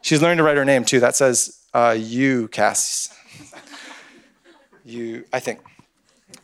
She's 0.00 0.22
learning 0.22 0.38
to 0.38 0.44
write 0.44 0.56
her 0.56 0.64
name 0.64 0.84
too. 0.84 1.00
That 1.00 1.16
says 1.16 1.58
uh, 1.74 1.96
you, 1.98 2.48
Cass. 2.48 3.12
you, 4.86 5.24
I 5.32 5.40
think. 5.40 5.60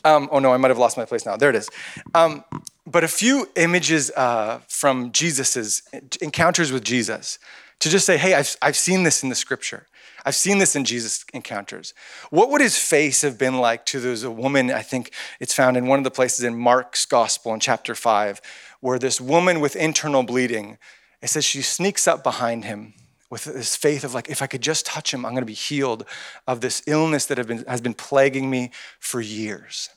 Um, 0.05 0.29
oh 0.33 0.39
no, 0.39 0.53
I 0.53 0.57
might 0.57 0.69
have 0.69 0.79
lost 0.79 0.97
my 0.97 1.05
place 1.05 1.25
now. 1.25 1.37
There 1.37 1.51
it 1.51 1.57
is. 1.57 1.69
Um, 2.15 2.45
but 2.87 3.05
a 3.05 3.09
few 3.09 3.49
images 3.57 4.11
uh, 4.17 4.61
from 4.69 5.13
Jesus's 5.13 5.83
encounters 6.21 6.73
with 6.73 6.85
Jesus 6.85 7.39
to 7.81 7.89
just 7.89 8.07
say, 8.07 8.17
hey, 8.17 8.35
I've, 8.35 8.57
I've 8.61 8.77
seen 8.77 9.03
this 9.05 9.23
in 9.23 9.29
the 9.29 9.35
scripture. 9.35 9.87
I've 10.25 10.37
seen 10.37 10.59
this 10.59 10.77
in 10.77 10.85
Jesus' 10.85 11.25
encounters. 11.35 11.95
What 12.31 12.51
would 12.51 12.61
his 12.61 12.79
face 12.79 13.23
have 13.23 13.39
been 13.39 13.59
like 13.59 13.85
to 13.87 13.99
there's 13.99 14.23
a 14.23 14.31
woman, 14.31 14.71
I 14.71 14.83
think 14.83 15.13
it's 15.41 15.55
found 15.55 15.77
in 15.77 15.87
one 15.87 15.99
of 15.99 16.05
the 16.05 16.11
places 16.11 16.45
in 16.45 16.57
Mark's 16.57 17.07
gospel 17.07 17.53
in 17.55 17.61
chapter 17.61 17.95
five, 17.95 18.41
where 18.81 18.99
this 18.99 19.21
woman 19.21 19.61
with 19.61 19.75
internal 19.75 20.23
bleeding, 20.23 20.79
it 21.21 21.29
says 21.29 21.45
she 21.45 21.63
sneaks 21.63 22.07
up 22.07 22.23
behind 22.23 22.65
him 22.65 22.95
with 23.33 23.45
this 23.45 23.75
faith 23.75 24.05
of 24.05 24.13
like, 24.13 24.29
if 24.29 24.43
I 24.43 24.47
could 24.47 24.61
just 24.61 24.85
touch 24.85 25.15
him, 25.15 25.25
I'm 25.25 25.33
going 25.33 25.41
to 25.41 25.47
be 25.47 25.55
healed 25.55 26.05
of 26.47 26.61
this 26.61 26.83
illness 26.87 27.25
that 27.27 27.45
been, 27.47 27.65
has 27.67 27.81
been 27.81 27.95
plaguing 27.95 28.51
me 28.51 28.73
for 29.01 29.23
years. 29.23 29.89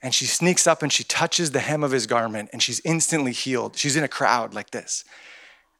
And 0.00 0.14
she 0.14 0.26
sneaks 0.26 0.64
up 0.64 0.80
and 0.80 0.92
she 0.92 1.02
touches 1.02 1.50
the 1.50 1.58
hem 1.58 1.82
of 1.82 1.90
his 1.90 2.06
garment 2.06 2.50
and 2.52 2.62
she's 2.62 2.80
instantly 2.84 3.32
healed. 3.32 3.76
She's 3.76 3.96
in 3.96 4.04
a 4.04 4.08
crowd 4.08 4.54
like 4.54 4.70
this. 4.70 5.04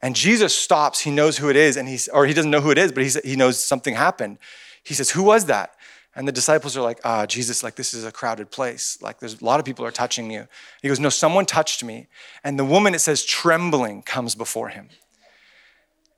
And 0.03 0.17
Jesus 0.17 0.59
stops. 0.59 0.99
He 0.99 1.13
knows 1.13 1.39
who 1.39 1.49
it 1.51 1.57
is, 1.57 1.77
and 1.77 1.89
he's, 1.89 2.09
or 2.09 2.27
he 2.27 2.35
doesn't 2.35 2.51
know 2.51 2.61
who 2.61 2.73
it 2.73 2.79
is, 2.79 2.91
but 2.91 3.05
he's, 3.05 3.15
he 3.23 3.37
knows 3.37 3.63
something 3.63 3.95
happened. 3.95 4.39
He 4.83 4.93
says, 4.93 5.11
Who 5.11 5.23
was 5.23 5.45
that? 5.45 5.77
And 6.17 6.27
the 6.27 6.33
disciples 6.33 6.77
are 6.77 6.83
like, 6.83 6.99
Ah, 7.05 7.23
oh, 7.23 7.27
Jesus, 7.27 7.63
like 7.63 7.77
this 7.77 7.95
is 7.95 8.05
a 8.05 8.11
crowded 8.11 8.51
place. 8.51 8.99
Like 9.01 9.21
there's 9.21 9.41
a 9.41 9.45
lot 9.45 9.61
of 9.61 9.65
people 9.65 9.85
are 9.85 9.93
touching 9.93 10.33
you. 10.33 10.49
He 10.83 10.89
goes, 10.89 10.99
No, 10.99 11.11
someone 11.11 11.47
touched 11.47 11.85
me. 11.85 12.09
And 12.43 12.59
the 12.59 12.65
woman, 12.65 12.93
it 12.93 12.99
says, 12.99 13.25
trembling 13.25 14.03
comes 14.03 14.35
before 14.35 14.71
him. 14.71 14.89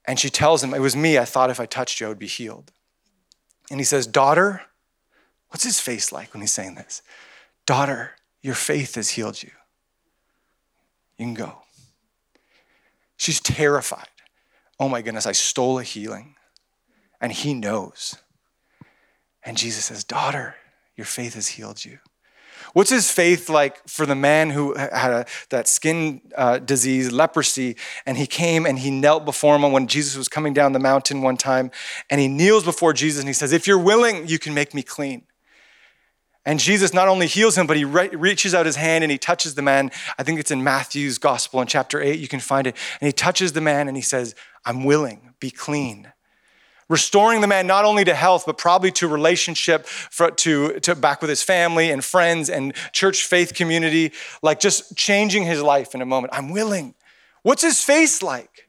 And 0.08 0.18
she 0.18 0.30
tells 0.30 0.64
him, 0.64 0.72
It 0.72 0.80
was 0.80 0.96
me. 0.96 1.18
I 1.18 1.26
thought 1.26 1.50
if 1.50 1.60
I 1.60 1.66
touched 1.66 2.00
you, 2.00 2.06
I 2.06 2.08
would 2.08 2.18
be 2.18 2.26
healed. 2.26 2.72
And 3.70 3.78
he 3.78 3.84
says, 3.84 4.06
Daughter, 4.06 4.62
what's 5.50 5.64
his 5.64 5.78
face 5.78 6.10
like 6.10 6.32
when 6.32 6.40
he's 6.40 6.52
saying 6.52 6.76
this? 6.76 7.02
Daughter, 7.66 8.12
your 8.40 8.54
faith 8.54 8.94
has 8.94 9.10
healed 9.10 9.42
you. 9.42 9.50
You 11.18 11.26
can 11.26 11.34
go. 11.34 11.58
She's 13.18 13.38
terrified. 13.38 14.08
Oh 14.80 14.88
my 14.88 15.02
goodness, 15.02 15.26
I 15.26 15.32
stole 15.32 15.78
a 15.78 15.82
healing. 15.82 16.36
And 17.20 17.30
he 17.30 17.52
knows. 17.52 18.16
And 19.42 19.58
Jesus 19.58 19.84
says, 19.84 20.04
Daughter, 20.04 20.54
your 20.96 21.04
faith 21.04 21.34
has 21.34 21.48
healed 21.48 21.84
you. 21.84 21.98
What's 22.72 22.90
his 22.90 23.10
faith 23.10 23.48
like 23.48 23.86
for 23.88 24.06
the 24.06 24.14
man 24.14 24.50
who 24.50 24.74
had 24.74 25.12
a, 25.12 25.26
that 25.50 25.68
skin 25.68 26.20
uh, 26.36 26.58
disease, 26.58 27.12
leprosy, 27.12 27.76
and 28.06 28.16
he 28.16 28.26
came 28.26 28.66
and 28.66 28.78
he 28.78 28.90
knelt 28.90 29.24
before 29.24 29.56
him 29.56 29.70
when 29.72 29.86
Jesus 29.86 30.16
was 30.16 30.28
coming 30.28 30.52
down 30.52 30.72
the 30.72 30.78
mountain 30.78 31.22
one 31.22 31.36
time, 31.36 31.70
and 32.10 32.20
he 32.20 32.28
kneels 32.28 32.64
before 32.64 32.92
Jesus 32.92 33.20
and 33.20 33.28
he 33.28 33.32
says, 33.32 33.52
If 33.52 33.66
you're 33.66 33.78
willing, 33.78 34.26
you 34.26 34.38
can 34.38 34.54
make 34.54 34.74
me 34.74 34.82
clean. 34.82 35.22
And 36.48 36.58
Jesus 36.58 36.94
not 36.94 37.08
only 37.08 37.26
heals 37.26 37.58
him, 37.58 37.66
but 37.66 37.76
he 37.76 37.84
re- 37.84 38.08
reaches 38.08 38.54
out 38.54 38.64
his 38.64 38.76
hand 38.76 39.04
and 39.04 39.10
he 39.10 39.18
touches 39.18 39.54
the 39.54 39.60
man. 39.60 39.90
I 40.18 40.22
think 40.22 40.40
it's 40.40 40.50
in 40.50 40.64
Matthew's 40.64 41.18
gospel 41.18 41.60
in 41.60 41.66
chapter 41.66 42.00
8, 42.00 42.18
you 42.18 42.28
can 42.28 42.40
find 42.40 42.66
it. 42.66 42.74
And 43.00 43.06
he 43.06 43.12
touches 43.12 43.52
the 43.52 43.60
man 43.60 43.86
and 43.86 43.96
he 43.96 44.02
says, 44.02 44.34
I'm 44.64 44.84
willing, 44.84 45.34
be 45.40 45.50
clean. 45.50 46.10
Restoring 46.88 47.42
the 47.42 47.46
man 47.46 47.66
not 47.66 47.84
only 47.84 48.04
to 48.04 48.14
health, 48.14 48.44
but 48.46 48.56
probably 48.56 48.90
to 48.92 49.08
relationship, 49.08 49.86
for, 49.86 50.30
to, 50.30 50.80
to 50.80 50.94
back 50.94 51.20
with 51.20 51.28
his 51.28 51.42
family 51.42 51.90
and 51.90 52.02
friends 52.02 52.48
and 52.48 52.74
church 52.92 53.24
faith 53.24 53.54
community, 53.54 54.12
like 54.42 54.58
just 54.58 54.96
changing 54.96 55.44
his 55.44 55.62
life 55.62 55.94
in 55.94 56.00
a 56.00 56.06
moment. 56.06 56.32
I'm 56.34 56.50
willing. 56.50 56.94
What's 57.42 57.62
his 57.62 57.82
face 57.82 58.22
like? 58.22 58.68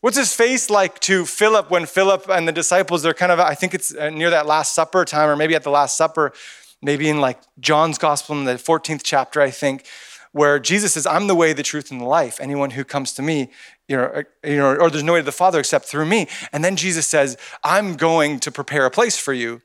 What's 0.00 0.16
his 0.16 0.32
face 0.32 0.70
like 0.70 1.00
to 1.00 1.24
Philip 1.24 1.70
when 1.70 1.84
Philip 1.86 2.28
and 2.28 2.46
the 2.46 2.52
disciples, 2.52 3.02
they're 3.02 3.14
kind 3.14 3.32
of, 3.32 3.40
I 3.40 3.54
think 3.54 3.74
it's 3.74 3.94
uh, 3.94 4.10
near 4.10 4.30
that 4.30 4.46
Last 4.46 4.74
Supper 4.74 5.04
time, 5.04 5.28
or 5.28 5.36
maybe 5.36 5.56
at 5.56 5.64
the 5.64 5.70
Last 5.70 5.96
Supper, 5.96 6.32
maybe 6.80 7.08
in 7.08 7.20
like 7.20 7.40
John's 7.58 7.98
Gospel 7.98 8.38
in 8.38 8.44
the 8.44 8.54
14th 8.54 9.00
chapter, 9.02 9.40
I 9.40 9.50
think, 9.50 9.86
where 10.32 10.58
Jesus 10.58 10.94
says, 10.94 11.06
I'm 11.06 11.26
the 11.26 11.34
way, 11.34 11.52
the 11.52 11.62
truth, 11.62 11.90
and 11.90 12.00
the 12.00 12.06
life. 12.06 12.38
Anyone 12.40 12.70
who 12.70 12.84
comes 12.84 13.12
to 13.14 13.22
me, 13.22 13.50
you 13.88 13.96
know, 13.96 14.22
you 14.44 14.56
know, 14.56 14.76
or 14.76 14.90
there's 14.90 15.02
no 15.02 15.14
way 15.14 15.20
to 15.20 15.24
the 15.24 15.32
Father 15.32 15.58
except 15.58 15.86
through 15.86 16.06
me. 16.06 16.28
And 16.52 16.64
then 16.64 16.76
Jesus 16.76 17.06
says, 17.06 17.36
I'm 17.64 17.96
going 17.96 18.40
to 18.40 18.52
prepare 18.52 18.86
a 18.86 18.90
place 18.90 19.18
for 19.18 19.32
you 19.32 19.62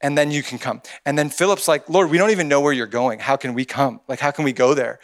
and 0.00 0.16
then 0.16 0.30
you 0.30 0.42
can 0.42 0.58
come. 0.58 0.82
And 1.04 1.18
then 1.18 1.28
Philip's 1.28 1.68
like, 1.68 1.88
Lord, 1.88 2.10
we 2.10 2.18
don't 2.18 2.30
even 2.30 2.48
know 2.48 2.60
where 2.60 2.72
you're 2.72 2.86
going. 2.86 3.18
How 3.18 3.36
can 3.36 3.54
we 3.54 3.64
come? 3.64 4.00
Like, 4.08 4.20
how 4.20 4.30
can 4.30 4.44
we 4.44 4.52
go 4.52 4.74
there? 4.74 4.98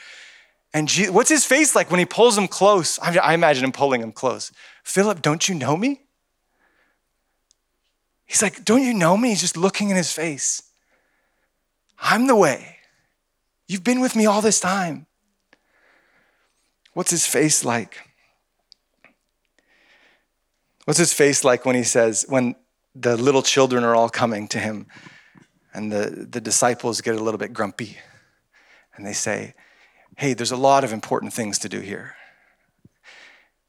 And 0.72 0.88
Jesus, 0.88 1.12
what's 1.12 1.30
his 1.30 1.44
face 1.44 1.74
like 1.74 1.90
when 1.90 1.98
he 1.98 2.06
pulls 2.06 2.36
him 2.36 2.48
close? 2.48 2.98
I, 2.98 3.16
I 3.18 3.34
imagine 3.34 3.64
him 3.64 3.72
pulling 3.72 4.00
him 4.00 4.12
close. 4.12 4.52
Philip, 4.84 5.22
don't 5.22 5.48
you 5.48 5.54
know 5.54 5.76
me? 5.76 6.02
He's 8.26 8.42
like, 8.42 8.64
Don't 8.64 8.82
you 8.82 8.92
know 8.92 9.16
me? 9.16 9.30
He's 9.30 9.40
just 9.40 9.56
looking 9.56 9.90
in 9.90 9.96
his 9.96 10.12
face. 10.12 10.62
I'm 11.98 12.26
the 12.26 12.36
way. 12.36 12.75
You've 13.68 13.84
been 13.84 14.00
with 14.00 14.14
me 14.14 14.26
all 14.26 14.42
this 14.42 14.60
time. 14.60 15.06
What's 16.92 17.10
his 17.10 17.26
face 17.26 17.64
like? 17.64 17.98
What's 20.84 20.98
his 20.98 21.12
face 21.12 21.44
like 21.44 21.66
when 21.66 21.74
he 21.74 21.82
says, 21.82 22.24
when 22.28 22.54
the 22.94 23.16
little 23.16 23.42
children 23.42 23.84
are 23.84 23.94
all 23.94 24.08
coming 24.08 24.48
to 24.48 24.58
him 24.58 24.86
and 25.74 25.90
the, 25.90 26.26
the 26.30 26.40
disciples 26.40 27.00
get 27.00 27.16
a 27.16 27.22
little 27.22 27.38
bit 27.38 27.52
grumpy 27.52 27.98
and 28.94 29.04
they 29.04 29.12
say, 29.12 29.54
hey, 30.16 30.32
there's 30.32 30.52
a 30.52 30.56
lot 30.56 30.84
of 30.84 30.92
important 30.92 31.32
things 31.32 31.58
to 31.58 31.68
do 31.68 31.80
here. 31.80 32.14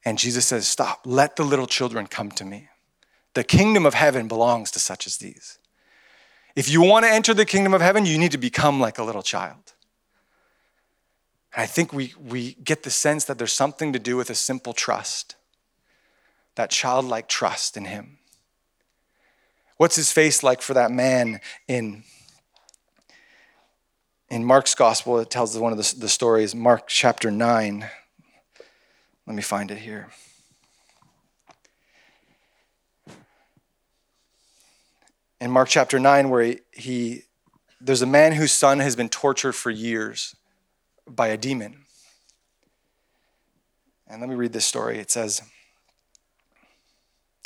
And 0.06 0.18
Jesus 0.18 0.46
says, 0.46 0.66
Stop, 0.68 1.02
let 1.06 1.36
the 1.36 1.44
little 1.44 1.68
children 1.68 2.08
come 2.08 2.32
to 2.32 2.46
me. 2.46 2.70
The 3.34 3.44
kingdom 3.44 3.86
of 3.86 3.94
heaven 3.94 4.30
belongs 4.30 4.72
to 4.72 4.80
such 4.80 5.06
as 5.06 5.18
these. 5.18 5.60
If 6.56 6.70
you 6.70 6.82
want 6.82 7.06
to 7.06 7.12
enter 7.12 7.34
the 7.34 7.46
kingdom 7.46 7.74
of 7.74 7.82
heaven, 7.82 8.06
you 8.06 8.18
need 8.18 8.32
to 8.32 8.38
become 8.38 8.80
like 8.80 8.98
a 8.98 9.04
little 9.04 9.22
child. 9.22 9.74
And 11.58 11.64
I 11.64 11.66
think 11.66 11.92
we, 11.92 12.14
we 12.24 12.54
get 12.64 12.84
the 12.84 12.92
sense 12.92 13.26
that 13.26 13.40
there's 13.40 13.52
something 13.52 13.92
to 13.92 13.98
do 13.98 14.16
with 14.16 14.30
a 14.30 14.36
simple 14.36 14.74
trust, 14.74 15.36
that 16.54 16.70
childlike 16.70 17.28
trust 17.28 17.76
in 17.76 17.86
Him. 17.86 18.20
What's 19.78 19.96
his 19.96 20.12
face 20.12 20.44
like 20.44 20.62
for 20.62 20.76
that 20.76 20.92
man 20.92 21.40
in 21.68 22.04
in 24.30 24.44
Mark's 24.44 24.76
gospel, 24.76 25.20
it 25.20 25.30
tells 25.30 25.58
one 25.58 25.72
of 25.72 25.78
the, 25.78 25.96
the 25.98 26.10
stories, 26.10 26.54
Mark 26.54 26.88
chapter 26.88 27.32
9. 27.32 27.90
Let 29.26 29.36
me 29.36 29.42
find 29.42 29.72
it 29.72 29.78
here. 29.78 30.10
In 35.40 35.50
Mark 35.50 35.70
chapter 35.70 35.98
9, 35.98 36.30
where 36.30 36.44
he, 36.44 36.60
he 36.74 37.24
there's 37.80 38.02
a 38.02 38.08
man 38.08 38.34
whose 38.34 38.52
son 38.52 38.80
has 38.80 38.98
been 38.98 39.10
tortured 39.10 39.54
for 39.54 39.72
years 39.72 40.36
by 41.08 41.28
a 41.28 41.38
demon. 41.38 41.86
And 44.08 44.22
let 44.22 44.30
me 44.30 44.36
read 44.36 44.54
this 44.54 44.66
story. 44.66 45.00
It 45.00 45.12
says, 45.12 45.42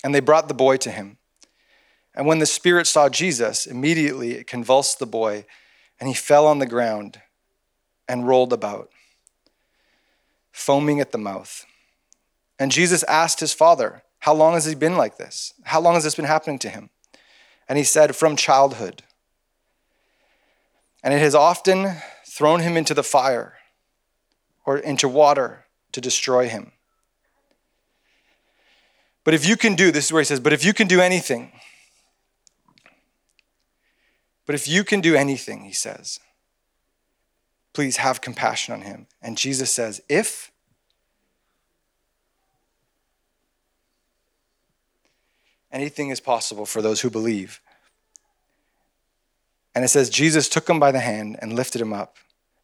And 0.03 0.13
they 0.13 0.19
brought 0.19 0.47
the 0.47 0.53
boy 0.53 0.77
to 0.77 0.91
him. 0.91 1.17
And 2.13 2.27
when 2.27 2.39
the 2.39 2.45
spirit 2.45 2.87
saw 2.87 3.09
Jesus, 3.09 3.65
immediately 3.65 4.33
it 4.33 4.47
convulsed 4.47 4.99
the 4.99 5.05
boy 5.05 5.45
and 5.99 6.07
he 6.07 6.13
fell 6.13 6.45
on 6.45 6.59
the 6.59 6.65
ground 6.65 7.21
and 8.07 8.27
rolled 8.27 8.51
about, 8.51 8.89
foaming 10.51 10.99
at 10.99 11.11
the 11.11 11.17
mouth. 11.17 11.65
And 12.59 12.71
Jesus 12.71 13.03
asked 13.03 13.39
his 13.39 13.53
father, 13.53 14.03
How 14.19 14.33
long 14.33 14.53
has 14.53 14.65
he 14.65 14.75
been 14.75 14.97
like 14.97 15.17
this? 15.17 15.53
How 15.63 15.79
long 15.79 15.93
has 15.93 16.03
this 16.03 16.15
been 16.15 16.25
happening 16.25 16.59
to 16.59 16.69
him? 16.69 16.89
And 17.69 17.77
he 17.77 17.83
said, 17.83 18.15
From 18.15 18.35
childhood. 18.35 19.03
And 21.03 21.13
it 21.13 21.19
has 21.19 21.33
often 21.33 21.95
thrown 22.31 22.61
him 22.61 22.77
into 22.77 22.93
the 22.93 23.03
fire 23.03 23.55
or 24.65 24.77
into 24.77 25.07
water 25.07 25.65
to 25.91 25.99
destroy 25.99 26.47
him. 26.47 26.71
But 29.23 29.33
if 29.33 29.47
you 29.47 29.57
can 29.57 29.75
do, 29.75 29.91
this 29.91 30.05
is 30.05 30.13
where 30.13 30.21
he 30.21 30.25
says, 30.25 30.39
But 30.39 30.53
if 30.53 30.63
you 30.63 30.73
can 30.73 30.87
do 30.87 31.01
anything, 31.01 31.51
but 34.45 34.55
if 34.55 34.67
you 34.67 34.83
can 34.83 35.01
do 35.01 35.15
anything, 35.15 35.63
he 35.63 35.73
says, 35.73 36.19
please 37.73 37.97
have 37.97 38.21
compassion 38.21 38.73
on 38.73 38.81
him. 38.81 39.07
And 39.21 39.37
Jesus 39.37 39.71
says, 39.71 40.01
if 40.09 40.51
anything 45.71 46.09
is 46.09 46.19
possible 46.19 46.65
for 46.65 46.81
those 46.81 47.01
who 47.01 47.09
believe. 47.09 47.61
And 49.73 49.85
it 49.85 49.89
says, 49.89 50.09
Jesus 50.09 50.49
took 50.49 50.69
him 50.69 50.79
by 50.79 50.91
the 50.91 50.99
hand 50.99 51.37
and 51.41 51.53
lifted 51.53 51.81
him 51.81 51.93
up, 51.93 52.17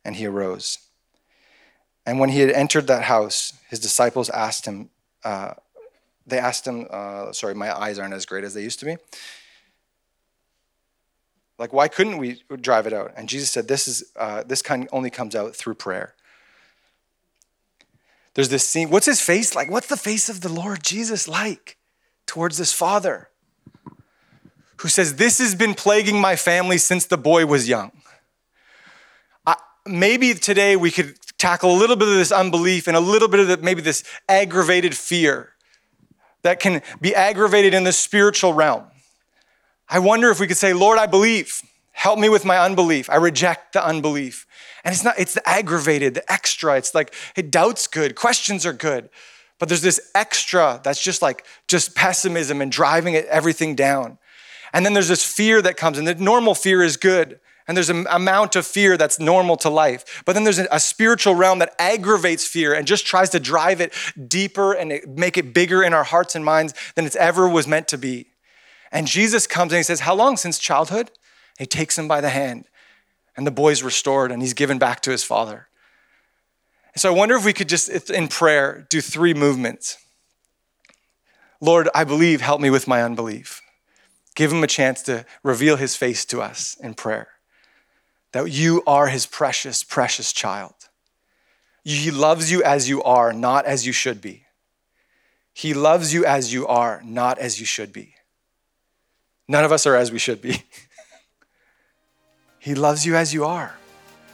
and 0.04 0.16
he 0.16 0.26
arose. 0.26 0.80
And 2.06 2.20
when 2.20 2.30
he 2.30 2.40
had 2.40 2.52
entered 2.52 2.88
that 2.88 3.04
house, 3.04 3.54
his 3.70 3.80
disciples 3.80 4.30
asked 4.30 4.66
him, 4.66 4.90
uh, 5.24 5.54
they 6.26 6.38
asked 6.38 6.68
him, 6.68 6.88
uh, 6.90 7.32
sorry, 7.32 7.56
my 7.56 7.76
eyes 7.78 8.00
aren't 8.00 8.14
as 8.14 8.26
great 8.26 8.44
as 8.44 8.54
they 8.54 8.64
used 8.64 8.80
to 8.80 8.86
be. 8.86 8.98
Like, 11.58 11.74
why 11.74 11.88
couldn't 11.88 12.18
we 12.18 12.42
drive 12.62 12.86
it 12.86 12.94
out? 12.94 13.14
And 13.16 13.28
Jesus 13.28 13.50
said, 13.50 13.68
this, 13.68 13.88
is, 13.88 14.12
uh, 14.16 14.44
this 14.44 14.62
kind 14.62 14.88
only 14.92 15.10
comes 15.10 15.36
out 15.36 15.56
through 15.56 15.76
prayer. 15.76 16.14
There's 18.36 18.50
this 18.50 18.68
scene. 18.68 18.90
What's 18.90 19.08
his 19.08 19.20
face 19.20 19.56
like? 19.56 19.72
What's 19.72 19.88
the 19.88 19.98
face 19.98 20.30
of 20.30 20.42
the 20.42 20.50
Lord 20.50 20.84
Jesus 20.84 21.28
like 21.28 21.78
towards 22.28 22.58
this 22.60 22.72
father 22.72 23.30
who 24.78 24.88
says, 24.88 25.16
This 25.16 25.40
has 25.40 25.56
been 25.56 25.74
plaguing 25.74 26.20
my 26.20 26.36
family 26.36 26.78
since 26.78 27.06
the 27.06 27.18
boy 27.18 27.46
was 27.46 27.68
young? 27.68 27.92
I, 29.46 29.56
maybe 29.86 30.34
today 30.34 30.76
we 30.76 30.92
could 30.92 31.16
tackle 31.38 31.76
a 31.76 31.78
little 31.78 31.96
bit 31.96 32.08
of 32.08 32.16
this 32.16 32.32
unbelief 32.32 32.88
and 32.88 32.98
a 32.98 33.02
little 33.02 33.28
bit 33.28 33.40
of 33.40 33.48
the, 33.48 33.58
maybe 33.58 33.82
this 33.82 34.04
aggravated 34.28 34.96
fear 34.96 35.54
that 36.42 36.60
can 36.60 36.82
be 37.02 37.14
aggravated 37.14 37.74
in 37.74 37.84
the 37.84 37.92
spiritual 37.92 38.54
realm. 38.54 38.86
I 39.90 40.00
wonder 40.00 40.30
if 40.30 40.40
we 40.40 40.48
could 40.48 40.58
say, 40.58 40.74
Lord, 40.74 40.98
I 40.98 41.06
believe. 41.06 41.62
Help 41.92 42.20
me 42.20 42.30
with 42.30 42.46
my 42.46 42.60
unbelief. 42.60 43.10
I 43.10 43.16
reject 43.16 43.74
the 43.74 43.84
unbelief. 43.84 44.46
And 44.84 44.94
it's 44.94 45.04
not, 45.04 45.18
it's 45.18 45.34
the 45.34 45.50
aggravated, 45.50 46.14
the 46.14 46.32
extra. 46.32 46.78
It's 46.78 46.94
like, 46.94 47.14
hey, 47.36 47.42
doubt's 47.42 47.88
good, 47.88 48.16
questions 48.16 48.66
are 48.66 48.74
good. 48.74 49.10
But 49.60 49.70
there's 49.70 49.82
this 49.82 50.00
extra 50.14 50.80
that's 50.84 51.02
just 51.02 51.22
like 51.22 51.44
just 51.68 51.96
pessimism 51.96 52.62
and 52.62 52.72
driving 52.72 53.16
everything 53.16 53.76
down. 53.76 54.20
And 54.74 54.86
then 54.86 54.94
there's 54.94 55.08
this 55.08 55.24
fear 55.24 55.62
that 55.62 55.78
comes, 55.78 55.98
and 55.98 56.08
the 56.08 56.16
normal 56.16 56.56
fear 56.56 56.84
is 56.84 56.98
good. 56.98 57.40
And 57.68 57.76
there's 57.76 57.90
an 57.90 58.08
amount 58.10 58.56
of 58.56 58.66
fear 58.66 58.96
that's 58.96 59.20
normal 59.20 59.58
to 59.58 59.70
life. 59.70 60.24
But 60.26 60.34
then 60.34 60.46
there's 60.46 60.60
a, 60.60 60.80
spiritual 60.80 61.36
realm 61.36 61.60
that 61.60 61.76
aggravates 61.78 62.48
fear 62.48 62.74
and 62.74 62.88
just 62.88 63.06
tries 63.06 63.30
to 63.32 63.42
drive 63.42 63.82
it 63.82 63.94
deeper 64.28 64.72
and 64.72 65.02
make 65.06 65.38
it 65.38 65.54
bigger 65.54 65.84
in 65.84 65.94
our 65.94 66.06
hearts 66.06 66.34
and 66.34 66.46
minds 66.46 66.74
than 66.96 67.06
it 67.06 67.16
ever 67.18 67.50
was 67.50 67.68
meant 67.68 67.90
to 67.90 67.98
be. 67.98 68.28
And 68.90 69.06
Jesus 69.06 69.48
comes 69.48 69.74
and 69.74 69.78
he 69.78 69.84
says, 69.84 70.02
How 70.02 70.16
long 70.16 70.38
since 70.38 70.58
childhood? 70.58 71.12
he 71.58 71.66
takes 71.66 71.98
him 71.98 72.08
by 72.08 72.22
the 72.22 72.30
hand 72.30 72.66
and 73.36 73.46
the 73.46 73.52
boy's 73.52 73.84
restored 73.84 74.32
and 74.32 74.42
he's 74.42 74.54
given 74.54 74.78
back 74.78 75.02
to 75.02 75.12
his 75.12 75.24
father. 75.24 75.68
And 76.94 77.02
so 77.02 77.14
I 77.14 77.16
wonder 77.16 77.36
if 77.36 77.46
we 77.46 77.54
could 77.54 77.70
just, 77.70 77.90
in 78.10 78.28
prayer, 78.28 78.86
do 78.90 79.02
three 79.02 79.34
movements. 79.34 79.98
Lord, 81.60 81.90
I 81.94 82.04
believe, 82.04 82.42
help 82.42 82.62
me 82.62 82.70
with 82.70 82.88
my 82.88 83.04
unbelief. 83.04 83.62
Give 84.38 84.54
him 84.54 84.64
a 84.64 84.68
chance 84.68 85.02
to 85.02 85.26
reveal 85.42 85.78
his 85.78 85.96
face 85.96 86.24
to 86.26 86.44
us 86.44 86.78
in 86.80 86.94
prayer. 86.94 87.30
That 88.34 88.52
you 88.52 88.84
are 88.86 89.08
his 89.08 89.26
precious, 89.26 89.84
precious 89.84 90.32
child. 90.32 90.76
He 91.84 92.12
loves 92.12 92.52
you 92.52 92.62
as 92.62 92.88
you 92.88 93.02
are, 93.02 93.34
not 93.34 93.66
as 93.66 93.88
you 93.88 93.92
should 93.92 94.22
be. 94.22 94.44
He 95.54 95.74
loves 95.74 96.14
you 96.14 96.24
as 96.24 96.54
you 96.54 96.68
are, 96.68 97.02
not 97.04 97.40
as 97.40 97.60
you 97.60 97.66
should 97.66 97.92
be. 97.92 98.14
None 99.48 99.66
of 99.66 99.72
us 99.72 99.88
are 99.88 99.96
as 99.96 100.12
we 100.12 100.20
should 100.20 100.42
be. 100.42 100.64
He 102.60 102.76
loves 102.76 103.06
you 103.06 103.16
as 103.16 103.34
you 103.34 103.46
are. 103.46 103.78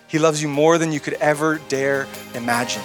He 0.07 0.17
loves 0.17 0.41
you 0.41 0.47
more 0.47 0.79
than 0.79 0.91
you 0.91 0.99
could 0.99 1.13
ever 1.15 1.61
dare 1.69 2.07
imagine. 2.33 2.81